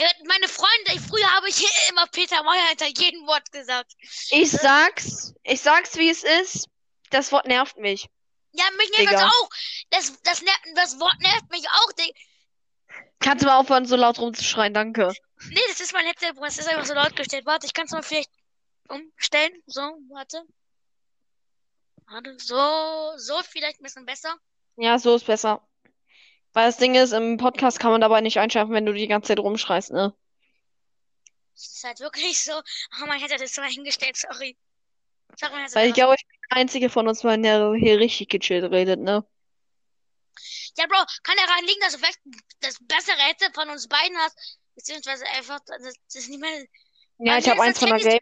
Ja, 0.00 0.06
meine 0.26 0.48
Freunde, 0.48 0.92
ich, 0.94 1.00
früher 1.00 1.30
habe 1.34 1.48
ich 1.48 1.64
immer 1.90 2.06
Peter 2.06 2.42
Meyer 2.42 2.68
hinter 2.68 2.86
jedem 2.86 3.26
Wort 3.26 3.50
gesagt. 3.50 3.92
Ich 4.30 4.50
sag's, 4.50 5.34
ich 5.42 5.60
sag's, 5.60 5.96
wie 5.96 6.10
es 6.10 6.22
ist. 6.22 6.68
Das 7.10 7.32
Wort 7.32 7.46
nervt 7.46 7.76
mich. 7.78 8.08
Ja, 8.52 8.64
mich 8.76 8.90
nervt 8.90 9.12
das 9.12 9.20
Digga. 9.20 9.28
auch. 9.28 9.48
Das, 9.90 10.22
das, 10.22 10.42
ner- 10.42 10.74
das 10.74 10.98
Wort 11.00 11.18
nervt 11.20 11.50
mich 11.50 11.66
auch, 11.68 11.92
Digga. 11.92 12.18
Kannst 13.20 13.42
du 13.42 13.46
mal 13.48 13.58
aufhören, 13.58 13.84
so 13.86 13.96
laut 13.96 14.18
rumzuschreien, 14.18 14.72
danke. 14.72 15.12
Nee, 15.50 15.60
das 15.68 15.80
ist 15.80 15.92
mein 15.92 16.06
Headset. 16.06 16.32
Das 16.40 16.58
ist 16.58 16.68
einfach 16.68 16.86
so 16.86 16.94
laut 16.94 17.14
gestellt. 17.16 17.46
Warte, 17.46 17.66
ich 17.66 17.74
kann 17.74 17.84
es 17.86 17.90
mal 17.92 18.02
vielleicht 18.02 18.30
umstellen. 18.88 19.52
So, 19.66 19.80
warte. 20.10 20.42
Warte, 22.06 22.36
so, 22.38 23.12
so 23.16 23.42
vielleicht 23.42 23.80
ein 23.80 23.82
bisschen 23.82 24.06
besser. 24.06 24.36
Ja, 24.76 24.98
so 24.98 25.14
ist 25.16 25.26
besser. 25.26 25.66
Weil 26.52 26.66
das 26.66 26.78
Ding 26.78 26.94
ist, 26.94 27.12
im 27.12 27.36
Podcast 27.36 27.78
kann 27.78 27.90
man 27.90 28.00
dabei 28.00 28.20
nicht 28.20 28.38
einschlafen, 28.38 28.72
wenn 28.72 28.86
du 28.86 28.92
die 28.94 29.06
ganze 29.08 29.28
Zeit 29.28 29.38
rumschreist, 29.40 29.90
ne? 29.90 30.14
Das 31.54 31.66
ist 31.66 31.84
halt 31.84 32.00
wirklich 32.00 32.42
so. 32.42 32.52
Oh, 32.52 33.06
mein 33.06 33.20
Headset 33.20 33.42
ist 33.44 33.54
so 33.54 33.62
hingestellt, 33.62 34.16
sorry. 34.16 34.56
Sag 35.36 35.52
mal, 35.52 35.66
Weil 35.74 35.88
ich 35.88 35.94
glaube, 35.94 36.14
ich 36.18 36.26
bin 36.26 36.38
der 36.50 36.58
einzige 36.58 36.90
von 36.90 37.08
uns 37.08 37.22
beiden, 37.22 37.42
der 37.42 37.74
hier 37.74 37.98
richtig 37.98 38.28
gechillt 38.28 38.70
redet, 38.70 39.00
ne? 39.00 39.24
Ja, 40.76 40.86
Bro, 40.86 41.04
kann 41.24 41.36
daran 41.36 41.64
liegen, 41.64 41.80
dass 41.80 41.92
du 41.92 41.98
vielleicht 41.98 42.20
das 42.60 42.78
bessere 42.80 43.16
Headset 43.18 43.50
von 43.52 43.68
uns 43.68 43.88
beiden 43.88 44.16
hast, 44.18 44.38
beziehungsweise 44.74 45.26
einfach, 45.36 45.58
das, 45.66 45.82
das 45.82 46.14
ist 46.14 46.28
nicht 46.28 46.40
mehr. 46.40 46.66
Ja, 47.18 47.32
Bei 47.32 47.38
ich 47.38 47.48
habe 47.48 47.62
eins 47.62 47.78
von 47.78 47.88
der 47.88 47.98
Game. 47.98 48.20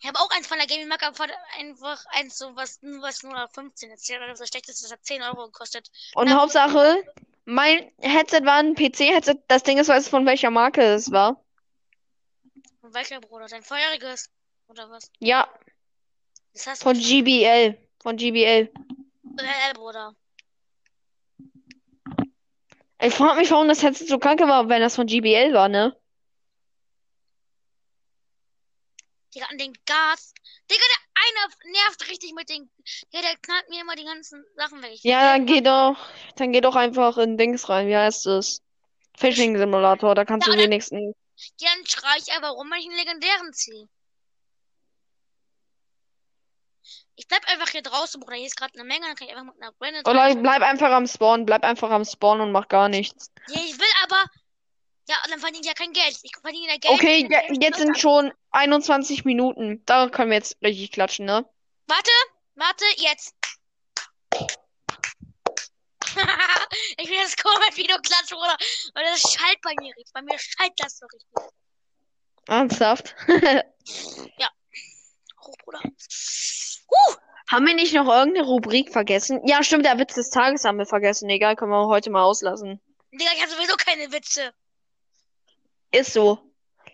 Ich 0.00 0.08
habe 0.08 0.18
auch 0.18 0.30
eins 0.30 0.48
von 0.48 0.58
der 0.58 0.66
Gaming 0.66 0.88
Marke, 0.88 1.06
aber 1.06 1.26
einfach 1.58 2.04
eins 2.10 2.36
so 2.36 2.56
was, 2.56 2.82
nur 2.82 3.02
was 3.02 3.22
nur 3.22 3.48
15 3.54 3.90
ist. 3.92 4.08
Ja, 4.08 4.18
das 4.26 4.40
ist 4.40 4.48
schlechteste, 4.48 4.82
das 4.82 4.92
hat 4.92 5.04
10 5.04 5.22
Euro 5.22 5.46
gekostet. 5.46 5.90
Und 6.14 6.28
Na, 6.28 6.40
Hauptsache, 6.40 7.04
mein 7.44 7.92
Headset 7.98 8.44
war 8.44 8.56
ein 8.56 8.74
PC-Headset. 8.74 9.36
Das 9.46 9.62
Ding 9.62 9.78
ist, 9.78 9.88
weiß 9.88 10.08
von 10.08 10.26
welcher 10.26 10.50
Marke 10.50 10.82
es 10.82 11.12
war. 11.12 11.44
Und 12.80 12.94
welcher 12.94 13.20
Bruder? 13.20 13.46
Dein 13.46 13.62
vorheriges? 13.62 14.28
Oder 14.72 14.88
was? 14.88 15.10
Ja, 15.18 15.48
Das 16.54 16.66
heißt 16.66 16.82
von 16.82 16.98
GBL. 16.98 17.76
Von 18.02 18.16
GBL. 18.16 18.72
äh, 19.36 19.74
Bruder. 19.74 20.16
Ich 23.02 23.12
frage 23.14 23.38
mich, 23.40 23.50
warum 23.50 23.68
das 23.68 23.82
Headset 23.82 24.06
so 24.06 24.18
kacke 24.18 24.48
war, 24.48 24.70
wenn 24.70 24.80
das 24.80 24.96
von 24.96 25.06
GBL 25.06 25.52
war, 25.52 25.68
ne? 25.68 25.94
Digga, 29.34 29.46
an 29.50 29.58
den 29.58 29.74
Gas. 29.84 30.32
Digga, 30.70 30.82
der 30.88 31.00
eine 31.22 31.72
nervt 31.72 32.08
richtig 32.08 32.32
mit 32.32 32.48
den. 32.48 32.70
Ja, 33.10 33.20
der 33.20 33.36
knallt 33.42 33.68
mir 33.68 33.82
immer 33.82 33.94
die 33.94 34.04
ganzen 34.04 34.42
Sachen 34.56 34.82
weg. 34.82 34.98
Ja, 35.02 35.34
dann 35.34 35.44
geh 35.44 35.60
doch, 35.60 35.96
dann 36.36 36.52
geh 36.52 36.62
doch 36.62 36.76
einfach 36.76 37.18
in 37.18 37.36
Dings 37.36 37.68
rein. 37.68 37.88
Wie 37.88 37.96
heißt 37.96 38.26
es? 38.26 38.62
Fishing 39.18 39.58
Simulator, 39.58 40.14
da 40.14 40.24
kannst 40.24 40.46
Ja, 40.46 40.54
du 40.54 40.58
wenigstens. 40.58 41.14
Ja, 41.60 41.68
dann 41.74 41.84
schrei 41.86 42.16
ich 42.18 42.32
einfach 42.32 42.52
rum, 42.54 42.70
wenn 42.70 42.78
ich 42.80 42.86
einen 42.88 42.96
legendären 42.96 43.52
ziehe. 43.52 43.88
Ich 47.16 47.28
bleib 47.28 47.46
einfach 47.48 47.68
hier 47.68 47.82
draußen, 47.82 48.20
Bruder. 48.20 48.36
Hier 48.36 48.46
ist 48.46 48.56
gerade 48.56 48.72
eine 48.74 48.84
Menge, 48.84 49.06
dann 49.06 49.14
kann 49.16 49.28
ich 49.28 49.34
einfach 49.36 49.52
mit 49.52 49.62
einer 49.62 49.72
Granite. 49.72 50.10
Oder 50.10 50.34
bleib 50.34 50.62
einfach 50.62 50.90
am 50.90 51.06
Spawn, 51.06 51.44
bleib 51.44 51.62
einfach 51.62 51.90
am 51.90 52.04
Spawn 52.04 52.40
und 52.40 52.52
mach 52.52 52.68
gar 52.68 52.88
nichts. 52.88 53.30
Ja, 53.48 53.60
ich 53.60 53.78
will 53.78 53.86
aber. 54.04 54.24
Ja, 55.08 55.16
dann 55.28 55.40
verdiene 55.40 55.60
ich 55.62 55.66
ja 55.66 55.74
kein 55.74 55.92
Geld. 55.92 56.16
Ich 56.22 56.30
verdiene 56.40 56.68
ja 56.72 56.78
Geld. 56.78 56.94
Okay, 56.94 57.16
ich 57.16 57.28
je- 57.28 57.58
jetzt 57.60 57.78
sind 57.78 57.98
schon 57.98 58.32
21 58.52 59.24
Minuten. 59.24 59.82
Da 59.84 60.08
können 60.08 60.30
wir 60.30 60.38
jetzt 60.38 60.56
richtig 60.62 60.92
klatschen, 60.92 61.26
ne? 61.26 61.44
Warte, 61.86 62.10
warte, 62.54 62.84
jetzt. 62.98 63.34
ich 66.98 67.08
will 67.08 67.16
das 67.22 67.36
komisch 67.36 67.76
Video 67.76 67.96
klatschen, 67.98 68.36
Bruder. 68.38 68.56
Weil 68.94 69.04
das 69.04 69.20
schallt 69.20 69.60
bei 69.62 69.74
mir 69.80 69.94
richtig. 69.96 70.12
Bei 70.14 70.22
mir 70.22 70.38
schallt 70.38 70.72
das 70.78 70.98
so 70.98 71.06
richtig. 71.06 71.30
Ernsthaft? 72.48 73.14
Hoch, 75.44 75.56
Bruder. 75.64 75.80
Uh, 76.92 77.14
Haben 77.50 77.66
wir 77.66 77.74
nicht 77.74 77.94
noch 77.94 78.06
irgendeine 78.06 78.46
Rubrik 78.46 78.92
vergessen? 78.92 79.40
Ja, 79.46 79.62
stimmt, 79.62 79.84
der 79.84 79.98
Witz 79.98 80.14
des 80.14 80.30
Tages 80.30 80.64
haben 80.64 80.78
wir 80.78 80.86
vergessen. 80.86 81.28
Egal, 81.28 81.56
können 81.56 81.72
wir 81.72 81.86
heute 81.86 82.10
mal 82.10 82.22
auslassen. 82.22 82.80
Digga, 83.12 83.30
ich 83.34 83.42
hab 83.42 83.50
sowieso 83.50 83.74
keine 83.76 84.12
Witze. 84.12 84.52
Ist 85.90 86.12
so. 86.12 86.38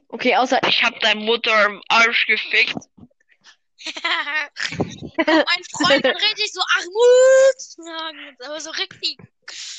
Okay, 0.08 0.36
außer 0.36 0.60
ich 0.66 0.82
hab 0.82 0.98
deine 1.00 1.20
Mutter 1.20 1.66
im 1.66 1.82
Arsch 1.88 2.26
gefickt. 2.26 2.76
mein 3.86 5.64
Freund 5.70 6.04
hat 6.04 6.16
richtig 6.16 6.52
so 6.52 6.60
sagen. 7.82 8.36
Aber 8.44 8.60
so 8.60 8.70
richtig, 8.70 9.18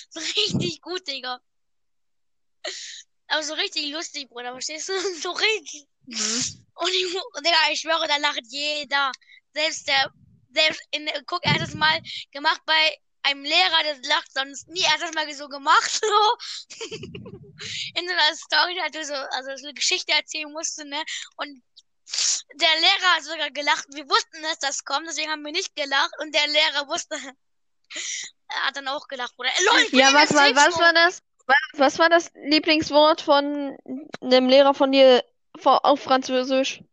so 0.10 0.19
richtig 0.19 0.82
gut, 0.82 1.05
Digga. 1.08 1.39
Aber 3.27 3.43
so 3.43 3.53
richtig 3.55 3.91
lustig, 3.91 4.29
Bruder, 4.29 4.51
verstehst 4.51 4.89
du? 4.89 4.93
So 5.21 5.32
richtig. 5.32 5.88
Und 6.05 6.89
ich, 6.89 7.15
und 7.15 7.45
Digga, 7.45 7.58
ich 7.71 7.82
schwöre, 7.82 8.08
da 8.08 8.17
lacht 8.17 8.41
jeder. 8.49 9.12
Selbst 9.53 9.88
der, 9.88 10.12
selbst 10.53 10.81
in, 10.91 11.09
guck, 11.25 11.43
er 11.45 11.53
hat 11.53 11.62
es 11.62 11.73
mal 11.73 12.01
gemacht 12.31 12.62
bei 12.65 12.97
einem 13.23 13.43
Lehrer, 13.43 13.83
der 13.83 13.95
lacht 14.09 14.31
sonst 14.33 14.67
nie. 14.69 14.81
Er 14.81 14.93
hat 14.93 15.01
das 15.01 15.13
mal 15.13 15.31
so 15.33 15.47
gemacht, 15.47 15.91
so. 16.01 16.67
In 17.95 18.07
so 18.07 18.13
einer 18.13 18.35
Story, 18.35 18.79
hat 18.81 18.95
er 18.95 19.05
so, 19.05 19.13
also 19.13 19.55
so 19.57 19.67
eine 19.67 19.73
Geschichte 19.73 20.13
erzählen 20.13 20.51
musste, 20.51 20.85
ne? 20.85 21.01
Und 21.38 21.62
der 22.55 22.75
Lehrer 22.79 23.15
hat 23.15 23.23
sogar 23.23 23.51
gelacht. 23.51 23.85
Wir 23.93 24.09
wussten, 24.09 24.41
dass 24.41 24.59
das 24.59 24.83
kommt, 24.83 25.07
deswegen 25.07 25.29
haben 25.29 25.43
wir 25.43 25.51
nicht 25.51 25.75
gelacht. 25.75 26.12
Und 26.19 26.33
der 26.33 26.47
Lehrer 26.47 26.88
wusste, 26.88 27.15
er 28.49 28.67
hat 28.67 28.77
dann 28.77 28.88
auch 28.88 29.07
gelacht, 29.07 29.35
Bruder. 29.35 29.49
Äh, 29.49 29.89
bin 29.89 29.99
Ja, 29.99 30.13
was 30.13 30.29
der 30.29 30.38
war, 30.38 30.55
was 30.55 30.79
war 30.79 30.93
das? 30.93 31.21
Was, 31.73 31.97
war 31.97 32.09
das 32.09 32.31
Lieblingswort 32.35 33.21
von 33.21 33.75
einem 34.21 34.49
Lehrer 34.49 34.73
von 34.75 34.91
dir 34.91 35.23
auf 35.63 35.99
Französisch? 35.99 36.83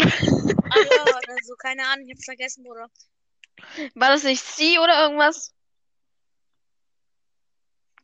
Ah, 0.00 0.04
ja, 0.04 1.02
oder 1.16 1.36
so, 1.42 1.54
keine 1.56 1.86
Ahnung, 1.86 2.06
ich 2.06 2.14
hab's 2.14 2.24
vergessen, 2.24 2.64
Bruder. 2.64 2.88
war 3.94 4.10
das 4.10 4.24
nicht 4.24 4.42
sie 4.42 4.78
oder 4.78 5.02
irgendwas? 5.02 5.52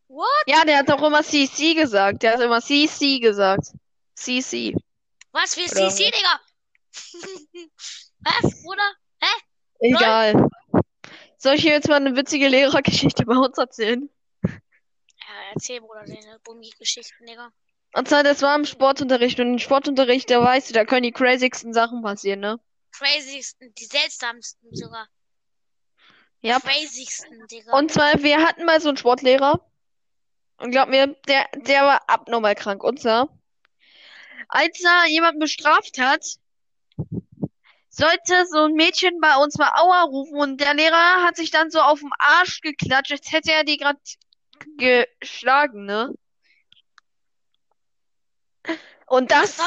What? 0.09 0.27
Ja, 0.47 0.65
der 0.65 0.79
hat 0.79 0.91
auch 0.91 1.03
immer 1.03 1.23
CC 1.23 1.75
gesagt. 1.75 2.23
Der 2.23 2.33
hat 2.33 2.41
immer 2.41 2.61
CC 2.61 3.21
gesagt. 3.21 3.73
CC. 4.15 4.75
Was 5.33 5.55
für 5.55 5.61
Oder- 5.63 5.91
CC, 5.91 6.11
Digga? 6.11 6.41
Was, 8.21 8.63
Bruder? 8.63 8.93
Egal. 9.81 10.49
Soll 11.39 11.55
ich 11.55 11.63
hier 11.63 11.73
jetzt 11.73 11.89
mal 11.89 11.97
eine 11.97 12.15
witzige 12.17 12.49
Lehrergeschichte 12.49 13.25
bei 13.25 13.35
uns 13.37 13.57
erzählen? 13.57 14.11
Ja, 14.43 14.53
erzähl, 15.55 15.81
Bruder, 15.81 16.05
deine 16.05 16.39
Bummi-Geschichten, 16.41 17.25
Digga. 17.25 17.51
Und 17.93 18.09
zwar, 18.09 18.23
das 18.23 18.43
war 18.43 18.55
im 18.55 18.65
Sportunterricht. 18.65 19.41
Und 19.41 19.55
im 19.55 19.59
Sportunterricht, 19.59 20.31
da 20.31 20.43
weißt 20.43 20.71
du, 20.71 20.75
da 20.75 20.85
können 20.85 21.03
die 21.03 21.13
crazigsten 21.13 21.73
Sachen 21.73 22.03
passieren, 22.03 22.41
ne? 22.41 22.61
Crazigsten, 22.93 23.75
die 23.75 23.85
seltsamsten 23.85 24.75
sogar. 24.75 25.09
Ja. 26.41 26.61
Crazigsten, 26.61 27.47
Digga. 27.49 27.77
Und 27.77 27.93
zwar, 27.93 28.23
wir 28.23 28.47
hatten 28.47 28.65
mal 28.65 28.81
so 28.81 28.89
einen 28.89 28.97
Sportlehrer. 28.97 29.67
Und 30.59 30.71
glaub 30.71 30.89
mir, 30.89 31.17
der, 31.27 31.49
der 31.55 31.83
war 31.83 32.03
abnormal 32.09 32.55
krank. 32.55 32.85
Und 32.85 33.01
zwar, 33.01 33.29
als 34.49 34.81
er 34.83 35.09
jemanden 35.09 35.41
bestraft 35.41 35.99
hat, 35.99 36.25
sollte 37.89 38.47
so 38.47 38.65
ein 38.65 38.75
Mädchen 38.75 39.21
bei 39.21 39.37
uns 39.37 39.59
mal 39.59 39.73
Aua 39.75 40.03
rufen. 40.03 40.39
Und 40.39 40.61
der 40.61 40.75
Lehrer 40.75 41.25
hat 41.25 41.37
sich 41.37 41.51
dann 41.51 41.71
so 41.71 41.81
auf 41.81 42.01
den 42.01 42.11
Arsch 42.19 42.61
geklatscht, 42.61 43.13
als 43.13 43.33
hätte 43.33 43.53
er 43.53 43.65
die 43.65 43.79
gerade 43.79 43.99
geschlagen, 44.77 45.87
ne? 45.87 46.15
Und 49.11 49.29
was 49.33 49.57
das, 49.57 49.67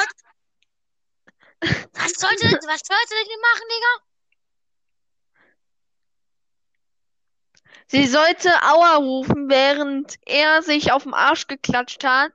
was 1.60 2.14
sollte, 2.14 2.46
was 2.46 2.82
sollte 2.82 3.16
die 3.26 3.42
machen, 3.42 3.68
Digga? 3.70 4.04
sie 7.88 8.08
sollte 8.08 8.50
Aua 8.64 8.96
rufen, 8.96 9.50
während 9.50 10.16
er 10.26 10.62
sich 10.62 10.94
auf 10.94 11.04
den 11.04 11.14
Arsch 11.14 11.48
geklatscht 11.48 12.06
hat, 12.06 12.32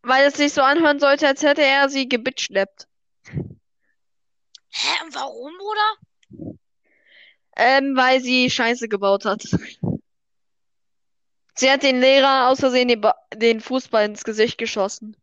weil 0.00 0.24
es 0.24 0.38
sich 0.38 0.54
so 0.54 0.62
anhören 0.62 0.98
sollte, 0.98 1.28
als 1.28 1.42
hätte 1.42 1.62
er 1.62 1.90
sie 1.90 2.08
gebitschleppt. 2.08 2.88
Hä, 3.26 5.04
und 5.04 5.14
warum, 5.14 5.52
Bruder? 5.58 6.56
Ähm, 7.54 7.94
weil 7.96 8.22
sie 8.22 8.48
Scheiße 8.48 8.88
gebaut 8.88 9.26
hat. 9.26 9.42
Sie 11.54 11.70
hat 11.70 11.82
den 11.82 12.00
Lehrer 12.00 12.48
aus 12.48 12.60
Versehen 12.60 12.88
den, 12.88 13.02
den 13.34 13.60
Fußball 13.60 14.06
ins 14.06 14.24
Gesicht 14.24 14.56
geschossen. 14.56 15.16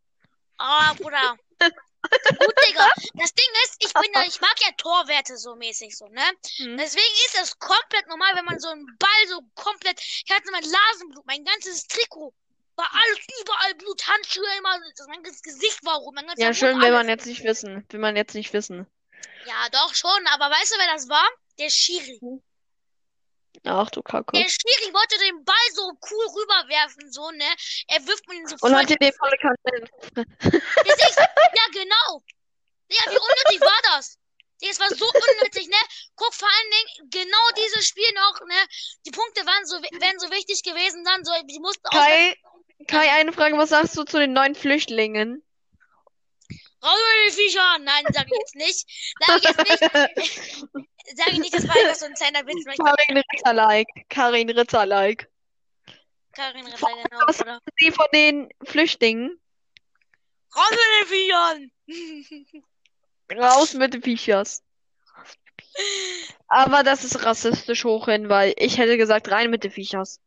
Ah, 0.65 0.93
Bruder. 0.97 1.35
Gut, 1.59 2.55
Digga. 2.67 2.89
Das 3.15 3.33
Ding 3.33 3.51
ist, 3.65 3.75
ich 3.79 3.93
bin 3.93 4.11
ja, 4.13 4.23
ich 4.25 4.39
mag 4.39 4.55
ja 4.61 4.69
Torwerte 4.77 5.37
so 5.37 5.55
mäßig 5.55 5.95
so, 5.97 6.07
ne? 6.07 6.23
Hm. 6.57 6.77
Deswegen 6.77 7.13
ist 7.25 7.37
das 7.37 7.59
komplett 7.59 8.07
normal, 8.07 8.35
wenn 8.35 8.45
man 8.45 8.59
so 8.59 8.69
einen 8.69 8.85
Ball 8.97 9.27
so 9.27 9.41
komplett, 9.55 9.99
ich 9.99 10.31
hatte 10.33 10.51
mein 10.51 10.63
Nasenblut, 10.63 11.25
mein 11.25 11.43
ganzes 11.43 11.83
Trikot, 11.87 12.33
war 12.77 12.89
alles 12.93 13.19
überall 13.41 13.75
Blut, 13.75 14.07
Handschuhe 14.07 14.45
immer, 14.57 14.79
das- 14.95 15.07
mein 15.07 15.21
ganzes 15.23 15.41
Gesicht 15.41 15.83
war 15.85 15.99
ganzer 16.27 16.41
Ja, 16.41 16.47
Mund, 16.47 16.57
schön 16.57 16.81
will 16.81 16.91
man 16.91 17.09
jetzt 17.09 17.25
nicht 17.25 17.43
wissen. 17.43 17.85
Will 17.89 17.99
man 17.99 18.15
jetzt 18.15 18.33
nicht 18.35 18.53
wissen. 18.53 18.87
Ja, 19.45 19.67
doch 19.71 19.93
schon, 19.93 20.27
aber 20.27 20.49
weißt 20.49 20.73
du, 20.73 20.77
wer 20.79 20.93
das 20.93 21.09
war? 21.09 21.27
Der 21.59 21.69
Schiri. 21.69 22.19
Ach 23.65 23.89
du 23.91 24.01
Kacke. 24.01 24.37
Der 24.37 24.49
Schiri 24.49 24.93
wollte 24.93 25.17
den 25.19 25.43
Ball 25.45 25.55
so 25.73 25.83
cool 26.11 26.25
rüberwerfen, 26.35 27.11
so, 27.11 27.31
ne? 27.31 27.47
Er 27.87 28.05
wirft 28.05 28.27
mir 28.27 28.35
den 28.35 28.47
so 28.47 28.55
Und 28.55 28.59
voll. 28.59 28.75
hat 28.75 28.89
dir 28.89 28.97
den 28.97 29.13
volle. 29.13 29.37
Das 30.13 31.09
ist, 31.09 31.17
ja, 31.17 31.65
genau. 31.71 32.23
Ja, 32.89 33.11
wie 33.11 33.17
unnötig 33.17 33.61
war 33.61 33.95
das? 33.95 34.17
Es 34.61 34.79
war 34.79 34.89
so 34.89 35.05
unnötig, 35.05 35.67
ne? 35.67 35.77
Guck 36.15 36.33
vor 36.33 36.47
allen 36.47 36.71
Dingen, 36.71 37.09
genau 37.09 37.49
dieses 37.57 37.87
Spiel 37.87 38.11
noch, 38.13 38.41
ne? 38.47 38.55
Die 39.05 39.11
Punkte 39.11 39.45
waren 39.45 39.65
so, 39.65 39.77
wären 39.77 40.19
so 40.19 40.29
wichtig 40.29 40.63
gewesen, 40.63 41.03
dann 41.05 41.23
so, 41.23 41.31
die 41.49 41.59
mussten 41.59 41.85
auch. 41.87 41.91
Kai, 41.91 42.35
Kai, 42.87 43.11
eine 43.13 43.33
Frage, 43.33 43.57
was 43.57 43.69
sagst 43.69 43.97
du 43.97 44.03
zu 44.03 44.19
den 44.19 44.33
neuen 44.33 44.55
Flüchtlingen? 44.55 45.43
Raus 46.83 46.99
mit 47.23 47.31
den 47.31 47.37
Viechern! 47.39 47.83
Nein, 47.85 48.05
sag 48.11 48.25
ich 48.25 48.37
jetzt 48.39 48.55
nicht. 48.55 48.85
Sag 49.25 49.37
ich 49.37 49.69
jetzt 49.69 49.93
nicht. 50.17 50.65
Sag 51.15 51.33
ich 51.33 51.39
nicht, 51.39 51.53
das 51.53 51.67
war 51.67 51.75
einfach 51.75 51.95
so 51.95 52.05
ein 52.05 52.13
kleiner 52.13 52.47
Witz. 52.47 52.65
Karin 52.77 53.17
Ritter-like. 53.17 53.87
Karin 54.09 54.49
Ritter-like. 54.49 55.29
Karin 56.31 56.65
Ritter, 56.65 56.87
genau, 57.09 57.27
Was 57.27 57.41
oder? 57.41 57.59
Sie 57.77 57.91
von 57.91 58.07
den 58.13 58.49
Flüchtlingen. 58.63 59.39
Raus 60.55 60.71
mit 60.71 60.79
den 61.01 61.07
Viechern! 61.07 61.71
Raus 63.31 63.73
mit 63.73 63.93
den 63.93 64.03
Viechers. 64.03 64.63
Aber 66.47 66.83
das 66.83 67.03
ist 67.03 67.25
rassistisch 67.25 67.83
hoch 67.83 68.05
hin, 68.05 68.29
weil 68.29 68.53
ich 68.57 68.77
hätte 68.77 68.97
gesagt, 68.97 69.31
rein 69.31 69.49
mit 69.49 69.63
den 69.63 69.71
Viechers. 69.71 70.19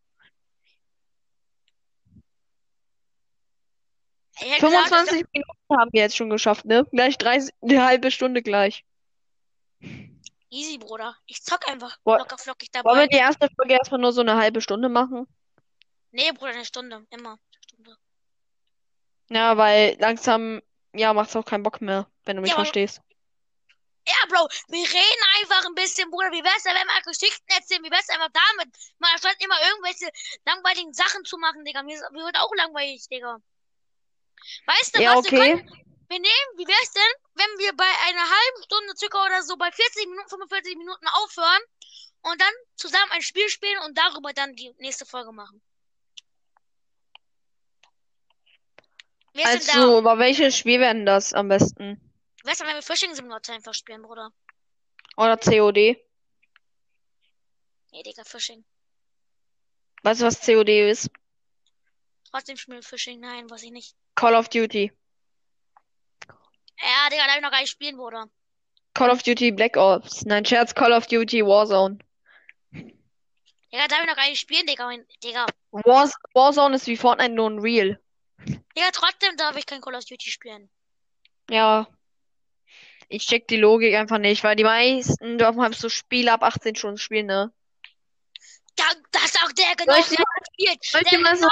Ich 4.39 4.53
hätte 4.53 4.67
gesagt, 4.67 4.89
25 4.89 5.25
Minuten 5.33 5.81
haben 5.81 5.91
wir 5.93 6.03
jetzt 6.03 6.17
schon 6.17 6.31
geschafft, 6.31 6.65
ne? 6.65 6.85
Gleich 6.91 7.17
30, 7.17 7.55
eine 7.63 7.85
halbe 7.85 8.11
Stunde 8.11 8.43
gleich. 8.43 8.85
Easy, 10.51 10.79
Bruder. 10.79 11.17
Ich 11.27 11.43
zock 11.43 11.69
einfach 11.69 11.97
Wo- 12.05 12.17
locker 12.17 12.39
flockig 12.39 12.71
Wollen 12.73 12.85
wir 12.85 12.93
dabei. 12.95 13.07
die 13.09 13.17
erste 13.17 13.49
Folge 13.57 13.75
erstmal 13.75 14.01
nur 14.01 14.13
so 14.13 14.21
eine 14.21 14.37
halbe 14.37 14.61
Stunde 14.61 14.89
machen? 14.89 15.27
Nee, 16.13 16.33
Bruder, 16.33 16.53
eine 16.53 16.65
Stunde. 16.65 17.07
Immer. 17.11 17.33
Eine 17.33 17.63
Stunde. 17.63 17.97
Ja, 19.31 19.57
weil 19.57 19.97
langsam, 19.99 20.63
ja, 20.95 21.13
macht's 21.13 21.35
auch 21.37 21.45
keinen 21.45 21.63
Bock 21.63 21.81
mehr, 21.81 22.09
wenn 22.25 22.37
du 22.37 22.43
mich 22.43 22.51
Ja, 22.53 22.57
verstehst. 22.57 23.01
Ja, 24.09 24.15
Bro, 24.29 24.47
wir 24.69 24.87
reden 24.87 25.23
einfach 25.41 25.67
ein 25.67 25.75
bisschen, 25.75 26.09
Bruder. 26.11 26.31
Wie 26.31 26.45
wär's, 26.45 26.65
wenn 26.65 26.75
wir 26.77 26.85
mal 26.87 27.01
Geschichten 27.03 27.45
erzählen? 27.49 27.83
Wie 27.83 27.91
wär's 27.91 28.09
einfach 28.09 28.31
damit? 28.33 28.73
Man 28.99 29.11
anstatt 29.13 29.35
immer 29.41 29.57
irgendwelche 29.69 30.09
langweiligen 30.47 30.93
Sachen 30.95 31.25
zu 31.25 31.37
machen, 31.39 31.65
Digga. 31.65 31.83
Mir, 31.83 31.97
wird 31.99 32.39
auch 32.39 32.55
langweilig, 32.55 33.09
Digga. 33.11 33.39
Weißt 34.67 34.97
du, 34.97 35.03
Ja, 35.03 35.17
was 35.17 35.25
wir 35.31 35.39
okay. 35.41 35.53
können? 35.57 35.96
Wir 36.09 36.21
nehmen, 36.21 36.51
wie 36.57 36.67
wär's 36.67 36.93
denn, 36.93 37.03
wenn 37.35 37.59
wir 37.59 37.77
bei 37.77 37.85
einer 38.09 38.23
halben 38.23 38.63
Stunde 38.63 38.97
circa 38.97 39.25
oder 39.25 39.43
so 39.43 39.57
bei 39.57 39.71
40 39.71 40.07
Minuten, 40.07 40.29
45 40.29 40.77
Minuten 40.77 41.07
aufhören 41.09 41.63
und 42.23 42.41
dann 42.41 42.53
zusammen 42.77 43.11
ein 43.11 43.23
Spiel 43.23 43.49
spielen 43.49 43.79
und 43.85 43.99
darüber 43.99 44.33
dann 44.33 44.55
die 44.55 44.73
nächste 44.79 45.05
Folge 45.05 45.33
machen? 45.33 45.61
Wer? 49.35 49.47
Also, 49.47 49.99
über 49.99 50.19
welches 50.19 50.57
Spiel 50.57 50.81
werden 50.81 51.07
das 51.07 51.35
am 51.35 51.49
besten? 51.49 52.01
Wer 52.45 52.53
ist 52.53 52.61
denn, 52.61 52.69
wenn 52.69 52.77
wir 52.77 52.83
Fishing 52.83 53.15
Simulator 53.15 53.55
einfach 53.55 53.75
spielen, 53.75 54.03
Bruder? 54.03 54.33
Oder 55.17 55.37
COD? 55.37 55.99
Nee, 57.91 58.03
Digga, 58.05 58.23
Fishing. 58.25 58.65
Weißt 60.03 60.21
du, 60.21 60.27
was 60.27 60.41
COD 60.41 60.91
ist? 60.91 61.11
Trotzdem 62.31 62.57
spielen 62.57 62.79
wir 62.79 62.83
Fishing. 62.83 63.19
Nein, 63.21 63.51
weiß 63.51 63.65
ich 63.65 63.73
nicht. 63.73 63.97
Call 64.15 64.35
of 64.35 64.49
Duty. 64.49 64.93
Ja, 66.81 67.11
Digga, 67.11 67.27
darf 67.27 67.37
ich 67.37 67.43
noch 67.43 67.51
gar 67.51 67.61
nicht 67.61 67.71
spielen, 67.71 67.97
Bruder. 67.97 68.27
Call 68.95 69.11
of 69.11 69.23
Duty 69.23 69.53
Black 69.53 69.77
Ops. 69.77 70.25
Nein, 70.25 70.45
Scherz, 70.45 70.75
Call 70.75 70.93
of 70.93 71.07
Duty 71.07 71.45
Warzone. 71.45 71.99
Digga, 72.73 73.89
darf 73.89 74.01
ich 74.03 74.07
noch 74.09 74.17
gar 74.17 74.29
nicht 74.29 74.41
spielen, 74.41 74.67
Digga. 74.67 74.87
Mein- 74.87 75.07
Digga. 75.23 75.47
Wars 75.71 76.15
Warzone 76.35 76.77
ist 76.77 76.87
wie 76.87 76.97
Fortnite 76.97 77.33
nur 77.33 77.51
ein 77.51 77.59
Real. 77.59 78.01
Digga, 78.47 78.91
trotzdem 78.93 79.37
darf 79.37 79.57
ich 79.57 79.67
kein 79.67 79.81
Call 79.81 79.95
of 79.95 80.05
Duty 80.05 80.31
spielen. 80.31 80.71
Ja. 81.51 81.87
Ich 83.09 83.27
check 83.27 83.47
die 83.49 83.57
Logik 83.57 83.95
einfach 83.95 84.19
nicht, 84.19 84.43
weil 84.43 84.57
die 84.57 84.65
meisten 84.65 85.39
dürfen 85.39 85.63
halt 85.63 85.77
so 85.77 85.89
Spiele 85.89 86.33
ab 86.33 86.43
18 86.43 86.75
schon 86.75 86.99
spielen, 86.99 87.27
ne? 87.27 87.53
Da, 88.75 88.85
das 89.13 89.27
ist 89.27 89.39
auch 89.43 89.53
der 89.53 89.75
genau, 89.77 89.95
der 89.95 90.03
spielt. 90.03 90.19
Der 90.93 91.01
so 91.03 91.17
genau, 91.17 91.49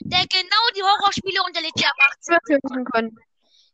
der 0.00 0.26
genau 0.26 0.70
die 0.76 0.82
Horrorspiele 0.82 1.40
lädt 1.62 1.72
die 1.78 1.86
ab 1.86 1.94
18. 2.10 2.34
was 2.34 2.48
wir 2.48 2.58
machen 2.62 2.84
können? 2.84 3.18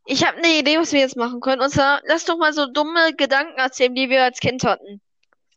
Ich 0.05 0.25
habe 0.27 0.39
eine 0.39 0.59
Idee, 0.59 0.79
was 0.79 0.93
wir 0.93 1.01
jetzt 1.01 1.17
machen 1.17 1.41
können. 1.41 1.63
Und 1.63 1.71
zwar, 1.71 2.01
lass 2.05 2.25
doch 2.25 2.37
mal 2.37 2.53
so 2.53 2.67
dumme 2.67 3.15
Gedanken 3.15 3.59
erzählen, 3.59 3.95
die 3.95 4.09
wir 4.11 4.25
als 4.25 4.39
Kind 4.41 4.65
hatten. 4.65 5.01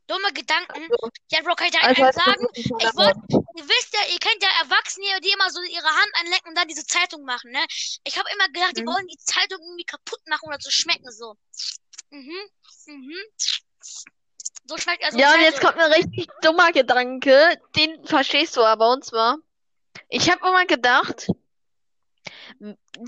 Dumme 0.07 0.31
Gedanken. 0.33 0.83
Also, 0.91 1.09
Ja, 1.31 1.41
Bro, 1.41 1.55
kann 1.55 1.67
ich 1.67 1.73
dir 1.73 1.83
also 1.83 2.03
einen 2.03 2.13
sagen? 2.13 2.47
ich 2.53 2.69
wollte, 2.69 3.43
ihr 3.57 3.63
wisst 3.67 3.91
ja, 3.93 4.01
ihr 4.13 4.19
kennt 4.19 4.43
ja 4.43 4.49
Erwachsene, 4.61 5.07
die 5.23 5.31
immer 5.31 5.49
so 5.49 5.61
ihre 5.63 5.87
Hand 5.87 6.11
anlecken 6.21 6.49
und 6.49 6.55
dann 6.57 6.67
diese 6.67 6.85
Zeitung 6.85 7.23
machen, 7.23 7.51
ne? 7.51 7.65
Ich 8.03 8.15
habe 8.17 8.29
immer 8.35 8.45
gedacht, 8.49 8.77
die 8.77 8.83
Mhm. 8.83 8.87
wollen 8.87 9.07
die 9.07 9.17
Zeitung 9.17 9.57
irgendwie 9.61 9.85
kaputt 9.85 10.19
machen 10.27 10.47
oder 10.47 10.57
so 10.59 10.69
schmecken 10.69 11.11
so. 11.11 11.35
Mhm. 12.11 12.37
Mhm. 12.85 13.15
So 14.67 14.77
schmeckt 14.77 15.03
also 15.03 15.17
Ja, 15.17 15.33
und 15.33 15.41
jetzt 15.41 15.61
kommt 15.61 15.77
ein 15.79 15.91
richtig 15.91 16.27
dummer 16.41 16.71
Gedanke, 16.71 17.59
den 17.75 18.05
verstehst 18.05 18.55
du 18.57 18.61
aber, 18.61 18.91
und 18.91 19.03
zwar, 19.05 19.37
ich 20.09 20.29
habe 20.29 20.47
immer 20.47 20.65
gedacht, 20.67 21.27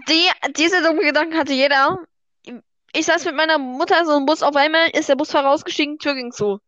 die, 0.10 0.30
diese 0.58 0.82
dumme 0.84 1.02
Gedanken 1.02 1.38
hatte 1.38 1.54
jeder. 1.54 2.00
Ich 2.94 3.06
saß 3.06 3.26
mit 3.26 3.36
meiner 3.36 3.58
Mutter 3.58 4.06
so 4.06 4.18
im 4.18 4.26
Bus, 4.26 4.44
auf 4.44 4.56
einmal 4.56 4.90
ist 4.90 5.10
der 5.10 5.16
Busfahrer 5.16 5.52
ausgestiegen, 5.52 6.00
Tür 6.00 6.16
ging 6.16 6.32
zu. 6.32 6.60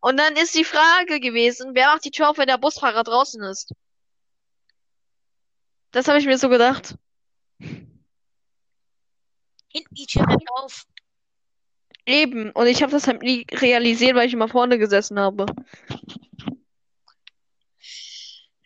Und 0.00 0.18
dann 0.18 0.36
ist 0.36 0.54
die 0.54 0.64
Frage 0.64 1.20
gewesen, 1.20 1.74
wer 1.74 1.88
macht 1.88 2.04
die 2.04 2.10
Tür 2.10 2.30
auf, 2.30 2.38
wenn 2.38 2.48
der 2.48 2.58
Busfahrer 2.58 3.04
draußen 3.04 3.42
ist? 3.42 3.72
Das 5.92 6.08
habe 6.08 6.18
ich 6.18 6.26
mir 6.26 6.38
so 6.38 6.48
gedacht. 6.48 6.96
Hinten 7.58 7.94
die 9.94 10.06
Tür 10.06 10.24
bleibt 10.24 10.50
auf. 10.54 10.86
Eben. 12.06 12.50
Und 12.52 12.66
ich 12.66 12.82
habe 12.82 12.92
das 12.92 13.06
halt 13.06 13.22
nie 13.22 13.46
realisiert, 13.52 14.14
weil 14.14 14.26
ich 14.26 14.32
immer 14.32 14.48
vorne 14.48 14.78
gesessen 14.78 15.18
habe. 15.18 15.46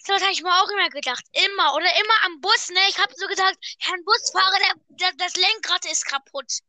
So, 0.07 0.13
habe 0.13 0.33
ich 0.33 0.43
mir 0.43 0.53
auch 0.53 0.69
immer 0.69 0.91
gedacht. 0.91 1.25
Immer. 1.33 1.75
Oder 1.75 1.87
immer 1.87 2.19
am 2.27 2.41
Bus, 2.41 2.69
ne? 2.69 2.81
Ich 2.91 2.99
habe 2.99 3.13
so 3.17 3.27
gesagt, 3.27 3.57
Herrn 3.79 4.05
Busfahrer, 4.05 4.59
der, 4.59 4.75
der, 5.01 5.13
das 5.17 5.35
Lenkrad 5.35 5.91
ist 5.91 6.07
kaputt. 6.07 6.61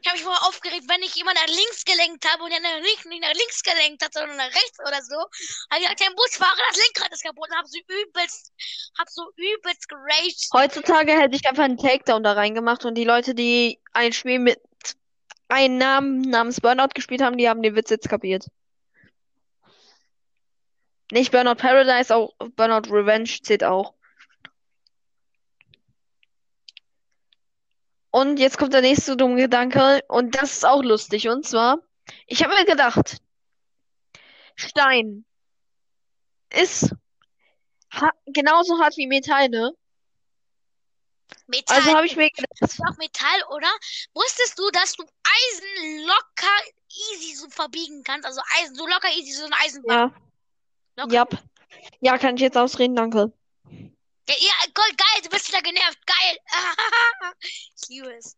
Ich 0.00 0.08
habe 0.08 0.16
mich 0.16 0.24
voll 0.24 0.48
aufgeregt, 0.48 0.84
wenn 0.88 1.02
ich 1.02 1.20
immer 1.20 1.34
nach 1.34 1.48
links 1.48 1.84
gelenkt 1.84 2.24
habe 2.30 2.44
und 2.44 2.50
der 2.50 2.60
links, 2.60 3.04
nicht 3.04 3.20
nach 3.20 3.34
links 3.34 3.62
gelenkt 3.62 4.02
hat, 4.02 4.14
sondern 4.14 4.36
nach 4.36 4.54
rechts 4.54 4.78
oder 4.80 5.02
so. 5.02 5.16
Habe 5.70 5.80
ich 5.80 5.82
gesagt, 5.82 6.00
Herr 6.00 6.14
Busfahrer, 6.14 6.62
das 6.70 6.78
Lenkrad 6.78 7.12
ist 7.12 7.24
kaputt. 7.24 7.48
Und 7.50 7.56
hab 7.58 7.66
so 7.66 7.78
übelst, 7.78 8.52
hab 8.98 9.08
so 9.08 9.22
übelst 9.36 9.88
geraged. 9.88 10.48
Heutzutage 10.54 11.12
hätte 11.12 11.36
ich 11.36 11.46
einfach 11.46 11.64
einen 11.64 11.78
Takedown 11.78 12.22
da 12.22 12.32
reingemacht 12.32 12.84
und 12.84 12.94
die 12.94 13.04
Leute, 13.04 13.34
die 13.34 13.80
ein 13.92 14.12
Spiel 14.12 14.38
mit 14.38 14.60
einem 15.48 15.78
Namen 15.78 16.20
namens 16.22 16.60
Burnout 16.60 16.94
gespielt 16.94 17.20
haben, 17.20 17.36
die 17.36 17.48
haben 17.48 17.62
den 17.62 17.74
Witz 17.74 17.90
jetzt 17.90 18.08
kapiert. 18.08 18.46
Nicht 21.10 21.32
Burnout 21.32 21.56
Paradise, 21.56 22.14
auch 22.14 22.34
Burnout 22.56 22.90
Revenge 22.90 23.30
zählt 23.42 23.64
auch. 23.64 23.94
Und 28.10 28.38
jetzt 28.38 28.58
kommt 28.58 28.72
der 28.72 28.80
nächste 28.80 29.16
dumme 29.16 29.36
Gedanke 29.36 30.02
und 30.08 30.34
das 30.34 30.52
ist 30.54 30.66
auch 30.66 30.82
lustig. 30.82 31.28
Und 31.28 31.46
zwar, 31.46 31.78
ich 32.26 32.42
habe 32.42 32.54
mir 32.54 32.64
gedacht, 32.64 33.18
Stein 34.56 35.24
ist 36.50 36.94
ha 37.92 38.10
genauso 38.26 38.80
hart 38.80 38.96
wie 38.96 39.06
Metall, 39.06 39.48
ne? 39.48 39.72
Metall. 41.46 41.76
Also 41.76 41.94
habe 41.94 42.06
ich 42.06 42.16
mir 42.16 42.30
gedacht, 42.30 42.52
ist 42.60 42.80
auch 42.80 42.96
Metall, 42.96 43.42
oder? 43.50 43.70
Wusstest 44.14 44.58
du, 44.58 44.70
dass 44.70 44.94
du 44.94 45.04
Eisen 45.04 46.06
locker 46.06 46.76
easy 46.88 47.34
so 47.34 47.48
verbiegen 47.50 48.02
kannst? 48.02 48.26
Also 48.26 48.40
Eisen, 48.58 48.74
so 48.74 48.86
locker 48.86 49.08
easy, 49.16 49.32
so 49.32 49.44
ein 49.44 49.52
Eisenbahn. 49.52 50.10
ja, 50.10 50.27
Locker. 50.98 51.14
ja, 51.14 51.26
ja, 52.00 52.18
kann 52.18 52.34
ich 52.34 52.40
jetzt 52.40 52.56
ausreden, 52.56 52.96
danke. 52.96 53.32
Ja, 53.70 54.34
ja, 54.36 54.52
Gold, 54.74 54.98
geil, 54.98 55.22
du 55.22 55.28
bist 55.30 55.46
wieder 55.48 55.62
genervt. 55.62 55.98
Geil. 56.04 56.38
ich 57.40 57.88
liebe 57.88 58.12
es. 58.14 58.36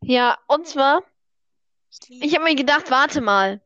Ja, 0.00 0.38
und 0.46 0.66
zwar, 0.66 1.02
Ich 2.08 2.22
ich 2.22 2.34
habe 2.34 2.44
mir 2.44 2.54
gedacht, 2.54 2.90
warte 2.90 3.20
mal. 3.20 3.60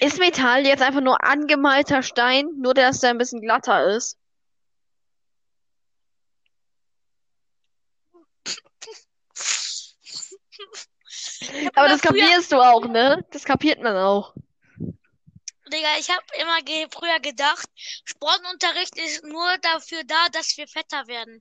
Ist 0.00 0.18
Metall 0.18 0.66
jetzt 0.66 0.82
einfach 0.82 1.00
nur 1.00 1.24
angemalter 1.24 2.02
Stein, 2.02 2.46
nur 2.58 2.74
dass 2.74 3.00
der 3.00 3.10
ein 3.10 3.18
bisschen 3.18 3.40
glatter 3.40 3.86
ist? 3.86 4.18
Aber 11.74 11.88
das 11.88 12.02
kapierst 12.02 12.52
du 12.52 12.56
auch, 12.56 12.86
ne? 12.86 13.24
Das 13.30 13.44
kapiert 13.44 13.82
man 13.82 13.96
auch. 13.96 14.34
Digga, 15.78 15.96
ich 15.98 16.10
habe 16.10 16.24
immer 16.40 16.60
ge 16.62 16.88
früher 16.90 17.20
gedacht, 17.20 17.68
Sportunterricht 18.04 18.96
ist 18.98 19.22
nur 19.24 19.58
dafür 19.58 20.02
da, 20.04 20.28
dass 20.32 20.56
wir 20.56 20.66
fetter 20.66 21.06
werden. 21.06 21.40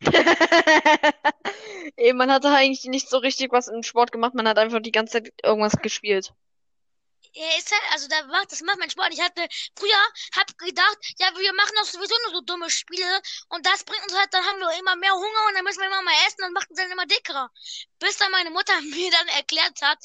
Ey, 1.96 2.14
man 2.14 2.32
hatte 2.32 2.48
eigentlich 2.48 2.84
nicht 2.84 3.10
so 3.10 3.18
richtig 3.18 3.52
was 3.52 3.68
im 3.68 3.82
Sport 3.82 4.12
gemacht, 4.12 4.32
man 4.34 4.48
hat 4.48 4.56
einfach 4.58 4.80
die 4.80 4.92
ganze 4.92 5.22
Zeit 5.22 5.34
irgendwas 5.42 5.76
gespielt. 5.82 6.32
Ja, 7.34 7.46
ist 7.58 7.70
halt, 7.70 7.82
also 7.92 8.08
da 8.08 8.26
macht, 8.28 8.50
das 8.50 8.62
macht 8.62 8.78
mein 8.78 8.88
Sport. 8.90 9.12
Ich 9.12 9.20
hatte 9.20 9.46
früher 9.78 10.02
hab 10.36 10.56
gedacht, 10.56 10.96
ja, 11.18 11.28
wir 11.36 11.52
machen 11.52 11.74
doch 11.76 11.84
sowieso 11.84 12.14
nur 12.24 12.36
so 12.36 12.40
dumme 12.40 12.70
Spiele 12.70 13.20
und 13.50 13.64
das 13.66 13.84
bringt 13.84 14.02
uns 14.02 14.16
halt, 14.16 14.32
dann 14.32 14.44
haben 14.46 14.58
wir 14.58 14.78
immer 14.78 14.96
mehr 14.96 15.12
Hunger 15.12 15.46
und 15.48 15.54
dann 15.54 15.64
müssen 15.64 15.80
wir 15.80 15.86
immer 15.86 16.02
mal 16.02 16.14
essen 16.26 16.44
und 16.44 16.54
macht 16.54 16.70
uns 16.70 16.78
dann 16.78 16.90
immer 16.90 17.06
dicker. 17.06 17.50
Bis 17.98 18.16
dann 18.16 18.32
meine 18.32 18.50
Mutter 18.50 18.72
mir 18.80 19.10
dann 19.10 19.28
erklärt 19.28 19.82
hat, 19.82 19.98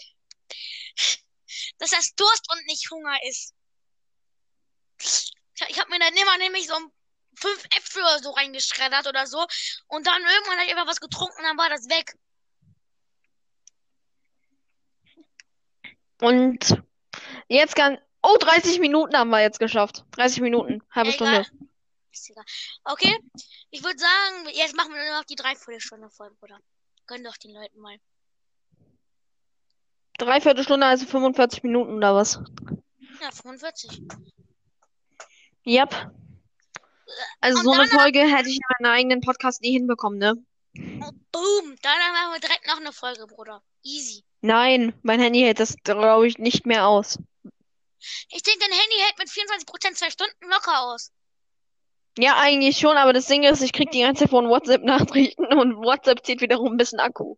dass 1.78 1.92
das 1.92 2.14
Durst 2.16 2.48
und 2.52 2.66
nicht 2.66 2.90
Hunger 2.92 3.18
ist. 3.28 3.54
Ich, 5.68 5.80
habe 5.80 5.90
mir 5.90 6.00
dann 6.00 6.16
immer 6.16 6.38
nämlich 6.38 6.68
so 6.68 6.76
ein 6.76 6.92
fünf 7.36 7.64
Äpfel 7.76 8.02
oder 8.02 8.20
so 8.20 8.32
reingeschreddert 8.32 9.08
oder 9.08 9.28
so. 9.28 9.46
Und 9.88 10.08
dann 10.08 10.22
irgendwann 10.22 10.58
hat 10.58 10.66
ich 10.66 10.72
einfach 10.72 10.88
was 10.88 11.00
getrunken, 11.00 11.44
dann 11.44 11.58
war 11.58 11.70
das 11.70 11.88
weg. 11.90 12.14
Und 16.22 16.84
jetzt 17.48 17.76
kann. 17.76 18.00
Oh, 18.28 18.38
30 18.40 18.80
Minuten 18.80 19.16
haben 19.16 19.30
wir 19.30 19.42
jetzt 19.42 19.60
geschafft. 19.60 20.04
30 20.12 20.42
Minuten, 20.42 20.82
halbe 20.90 21.12
Egal. 21.12 21.46
Stunde. 21.46 21.70
Ist 22.12 22.30
egal. 22.32 22.46
Okay, 22.86 23.20
ich 23.70 23.84
würde 23.84 24.00
sagen, 24.00 24.50
jetzt 24.54 24.76
machen 24.76 24.94
wir 24.94 25.04
nur 25.06 25.20
noch 25.20 25.26
die 25.26 25.36
Dreiviertelstunde 25.36 26.10
voll, 26.10 26.32
Bruder. 26.40 26.60
Gönn 27.06 27.24
doch 27.24 27.38
den 27.38 27.54
Leuten 27.54 27.80
mal. 27.80 28.00
Dreiviertel 30.18 30.64
Stunde, 30.64 30.86
also 30.86 31.06
45 31.06 31.64
Minuten 31.64 31.94
oder 31.94 32.16
was? 32.16 32.40
Ja, 33.22 33.32
45. 33.32 34.02
Yep. 35.66 36.12
Also 37.42 37.60
Und 37.60 37.66
so 37.66 37.72
eine 37.72 37.88
Folge 37.88 38.20
hätte 38.20 38.50
ich 38.50 38.56
in 38.56 38.62
meinem 38.80 38.94
eigenen 38.94 39.22
Podcast 39.22 39.62
nie 39.62 39.72
hinbekommen, 39.72 40.20
ne? 40.20 40.34
Oh, 40.78 41.12
boom. 41.32 41.76
Danach 41.82 42.12
machen 42.12 42.34
wir 42.34 42.40
direkt 42.40 42.68
noch 42.68 42.78
eine 42.78 42.92
Folge, 42.92 43.26
Bruder. 43.28 43.62
Easy. 43.84 44.24
Nein, 44.42 44.94
mein 45.04 45.20
Handy 45.20 45.42
hält 45.42 45.60
das, 45.60 45.76
glaube 45.84 46.28
ich, 46.28 46.38
nicht 46.38 46.66
mehr 46.66 46.88
aus. 46.88 47.18
Ich 48.32 48.44
denke, 48.44 48.60
dein 48.60 48.78
Handy 48.78 48.96
hält 49.00 49.18
mit 49.18 49.30
24% 49.30 49.96
zwei 49.96 50.10
Stunden 50.10 50.50
locker 50.50 50.82
aus. 50.82 51.12
Ja, 52.18 52.38
eigentlich 52.38 52.78
schon, 52.78 52.98
aber 52.98 53.14
das 53.14 53.28
Ding 53.28 53.44
ist, 53.44 53.62
ich 53.62 53.74
krieg 53.74 53.92
die 53.92 54.02
ganze 54.02 54.24
Zeit 54.24 54.30
von 54.30 54.48
WhatsApp 54.48 54.84
Nachrichten 54.84 55.46
und 55.54 55.78
WhatsApp 55.84 56.26
zieht 56.26 56.42
wiederum 56.42 56.74
ein 56.74 56.78
bisschen 56.78 57.00
Akku. 57.00 57.36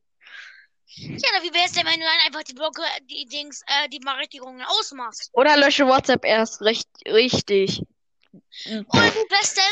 Ja, 0.96 1.30
na, 1.34 1.44
wie 1.44 1.54
wär's 1.54 1.74
denn, 1.74 1.86
wenn 1.86 2.00
du 2.00 2.06
dann 2.06 2.26
einfach 2.26 2.44
die 2.44 2.54
Blocke, 2.54 2.82
die 3.10 3.26
Dings, 3.26 3.62
äh, 3.68 3.90
die 3.90 4.00
Berechtigungen 4.00 4.66
ausmachst? 4.66 5.30
Oder 5.34 5.58
lösche 5.58 5.86
WhatsApp 5.86 6.26
erst, 6.26 6.62
recht, 6.62 6.88
richtig. 7.06 7.82
Und 8.66 8.94
wie 8.94 9.30
wär's 9.30 9.54
denn, 9.54 9.64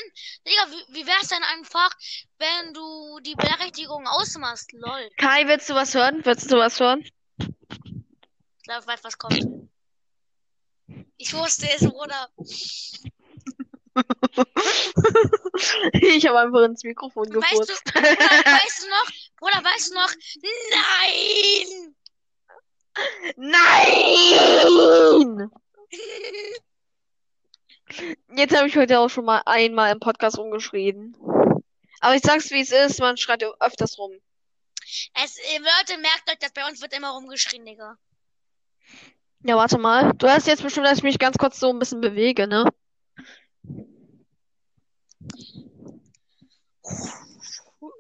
Digga, 0.48 0.68
wie, 0.70 0.94
wie 0.94 1.08
wär's 1.08 1.28
denn 1.30 1.44
einfach, 1.44 1.90
wenn 2.38 2.74
du 2.74 3.20
die 3.22 3.36
Berechtigung 3.36 4.08
ausmachst? 4.08 4.72
Lol. 4.74 5.10
Kai, 5.18 5.48
willst 5.48 5.70
du 5.70 5.76
was 5.76 5.94
hören? 5.94 6.24
Willst 6.26 6.52
du 6.52 6.58
was 6.58 6.80
hören? 6.80 7.04
Ich 7.38 8.64
glaube, 8.64 8.82
ich 8.82 8.88
weiß, 8.88 9.04
was 9.04 9.18
kommt. 9.18 9.46
Ich 11.18 11.34
wusste 11.34 11.68
es, 11.70 11.82
Bruder. 11.88 12.30
Ich 15.94 16.28
habe 16.28 16.40
einfach 16.40 16.64
ins 16.64 16.84
Mikrofon 16.84 17.34
Weißt 17.34 17.52
gefurzt. 17.52 17.82
du, 17.86 17.92
Bruder, 17.94 18.10
weißt 18.10 18.84
du 18.84 18.90
noch, 18.90 19.10
Bruder, 19.38 19.64
weißt 19.64 19.90
du 19.90 19.94
noch? 19.96 20.10
Nein! 23.38 23.38
Nein! 23.38 25.52
Jetzt 28.36 28.56
habe 28.56 28.68
ich 28.68 28.78
heute 28.78 29.00
auch 29.00 29.10
schon 29.10 29.26
mal 29.26 29.42
einmal 29.46 29.92
im 29.92 30.00
Podcast 30.00 30.38
rumgeschrien. 30.38 31.16
Aber 32.02 32.16
ich 32.16 32.22
sag's 32.22 32.52
wie 32.52 32.62
es 32.62 32.72
ist, 32.72 33.00
man 33.00 33.18
schreit 33.18 33.44
öfters 33.60 33.98
rum. 33.98 34.12
Es, 35.24 35.38
Leute, 35.38 35.98
merkt 36.02 36.30
euch, 36.30 36.38
dass 36.40 36.54
bei 36.54 36.68
uns 36.68 36.82
wird 36.82 36.96
immer 36.96 37.12
rumgeschrien, 37.12 37.66
Digga. 37.66 37.98
Ja, 39.44 39.56
warte 39.56 39.78
mal. 39.78 40.12
Du 40.14 40.28
hast 40.28 40.48
jetzt 40.48 40.64
bestimmt, 40.64 40.88
dass 40.88 40.98
ich 40.98 41.04
mich 41.04 41.20
ganz 41.20 41.38
kurz 41.38 41.60
so 41.60 41.70
ein 41.70 41.80
bisschen 41.80 42.02
bewege, 42.02 42.48
ne? 42.48 42.66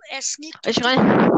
Er 0.10 0.22
sneakt. 0.22 0.66
Ich 0.68 0.84
rein. 0.84 1.32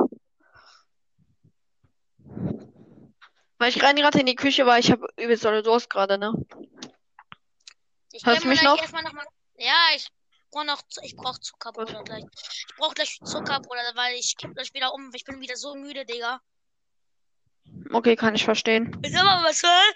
Weil 3.57 3.69
ich 3.69 3.81
rein 3.81 3.95
gerade 3.95 4.19
in 4.19 4.25
die 4.25 4.35
Küche 4.35 4.65
war, 4.65 4.77
ich 4.77 4.91
habe 4.91 5.07
übelst 5.17 5.43
dolle 5.43 5.63
Durst 5.63 5.89
gerade, 5.89 6.17
ne? 6.17 6.33
Ich 8.11 8.25
Hörst 8.25 8.43
du 8.43 8.47
mich 8.47 8.61
noch? 8.61 8.79
Noch 8.79 9.13
mal, 9.13 9.25
ja, 9.57 9.73
ich 9.95 10.07
brauche 10.51 10.65
noch, 10.65 10.81
ich 11.01 11.15
brauche 11.15 11.39
Zucker, 11.39 11.71
Bruder, 11.71 12.03
gleich. 12.03 12.23
Ich 12.33 12.75
brauche 12.77 12.93
gleich 12.93 13.19
Zucker, 13.23 13.59
Bruder, 13.59 13.91
weil 13.95 14.15
ich 14.15 14.35
kipp 14.37 14.53
gleich 14.53 14.73
wieder 14.73 14.93
um. 14.93 15.11
Ich 15.13 15.23
bin 15.23 15.41
wieder 15.41 15.55
so 15.55 15.75
müde, 15.75 16.05
Digga. 16.05 16.39
Okay, 17.91 18.15
kann 18.15 18.35
ich 18.35 18.45
verstehen. 18.45 18.95
Sag 19.05 19.23
mal 19.23 19.43
was 19.43 19.61
hören. 19.63 19.93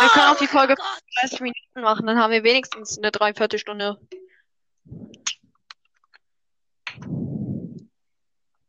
Wir 0.00 0.08
können 0.10 0.26
auch 0.26 0.38
die 0.38 0.46
Folge 0.46 0.74
Oh 0.78 0.82
Gott. 0.82 1.02
30 1.22 1.40
Minuten 1.40 1.80
machen, 1.80 2.06
dann 2.06 2.18
haben 2.18 2.32
wir 2.32 2.42
wenigstens 2.42 2.98
eine 2.98 3.10
Dreiviertelstunde. 3.10 3.98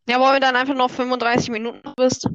Ja, 0.09 0.21
wollen 0.21 0.35
wir 0.35 0.39
dann 0.39 0.55
einfach 0.55 0.73
noch 0.73 0.89
35 0.89 1.49
Minuten 1.49 1.81
bist? 1.97 2.29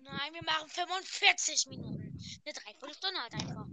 Nein, 0.00 0.34
wir 0.34 0.44
machen 0.44 0.68
45 0.68 1.66
Minuten. 1.68 2.18
Eine 2.44 2.52
Dreiviertelstunde 2.52 3.18
halt 3.18 3.32
einfach. 3.32 3.66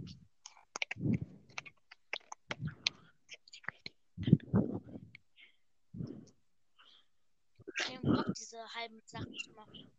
Ich 7.78 7.94
hab 7.94 8.02
Bock, 8.02 8.32
diese 8.34 8.74
halben 8.74 9.02
Sachen 9.04 9.34
zu 9.34 9.50
machen. 9.52 9.92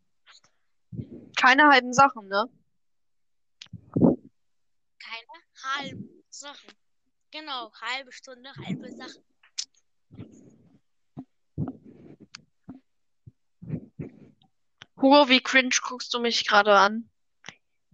Keine 1.36 1.68
halben 1.68 1.92
Sachen, 1.92 2.26
ne? 2.26 2.50
Keine 4.98 5.38
halben 5.62 6.24
Sachen. 6.30 6.72
Genau, 7.30 7.72
halbe 7.74 8.10
Stunde, 8.10 8.52
halbe 8.56 8.90
Sachen. 8.90 9.27
Hugo, 15.00 15.28
wie 15.28 15.40
cringe 15.40 15.76
guckst 15.82 16.12
du 16.12 16.18
mich 16.18 16.46
gerade 16.46 16.76
an? 16.76 17.08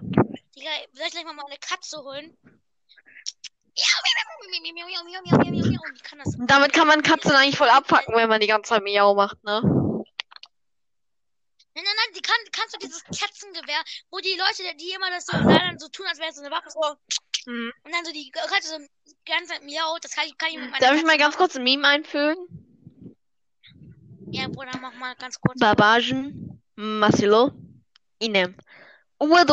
Digga, 0.00 0.70
soll 0.92 1.06
ich 1.06 1.12
gleich 1.12 1.24
mal 1.24 1.34
meine 1.34 1.58
Katze 1.58 1.98
holen? 1.98 2.36
Kann 6.02 6.18
das 6.22 6.34
Damit 6.38 6.72
kann 6.72 6.86
man 6.86 7.02
Katzen 7.02 7.32
eigentlich 7.32 7.58
voll 7.58 7.68
abpacken, 7.68 8.14
wenn 8.14 8.28
man 8.28 8.40
die 8.40 8.46
ganze 8.46 8.70
Zeit 8.70 8.84
Miau 8.84 9.14
macht, 9.14 9.42
ne? 9.42 9.60
Nein, 11.76 11.82
nein, 11.84 11.96
nein, 11.96 12.14
die 12.16 12.22
kann, 12.22 12.36
kannst 12.52 12.74
du 12.74 12.78
dieses 12.78 13.02
Katzengewehr, 13.04 13.82
wo 14.10 14.18
die 14.18 14.38
Leute, 14.38 14.76
die 14.76 14.92
immer 14.92 15.10
das 15.10 15.26
so, 15.26 15.32
dann 15.36 15.78
so 15.78 15.88
tun, 15.88 16.06
als 16.06 16.18
wäre 16.18 16.30
es 16.30 16.36
so 16.36 16.42
eine 16.42 16.52
Waffe, 16.52 16.70
so. 16.70 16.80
Mhm. 17.50 17.72
Und 17.82 17.92
dann 17.92 18.04
so 18.04 18.12
die 18.12 18.30
Katze 18.30 18.68
so 18.68 18.78
die 18.78 19.16
ganze 19.26 19.54
Zeit 19.54 19.64
Miau, 19.64 19.98
das 20.00 20.12
kann, 20.12 20.24
kann 20.38 20.50
ich 20.50 20.56
mit 20.56 20.70
meiner 20.70 20.78
Darf 20.78 20.90
Katze 20.90 21.00
ich 21.00 21.06
mal 21.06 21.18
ganz 21.18 21.36
kurz 21.36 21.56
ein 21.56 21.64
Meme 21.64 21.86
einfügen? 21.88 22.46
Ja, 24.30 24.46
Bruder, 24.48 24.78
mach 24.80 24.94
mal 24.94 25.16
ganz 25.16 25.40
kurz. 25.40 25.58
Barbagen. 25.58 26.43
Masilo 26.76 27.52
e 28.20 28.28
nem 28.28 28.54
uma 29.20 29.44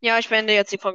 Ja, 0.00 0.18
ich 0.18 0.28
beende 0.28 0.52
jetzt 0.52 0.70
die 0.70 0.78
Folge. 0.78 0.92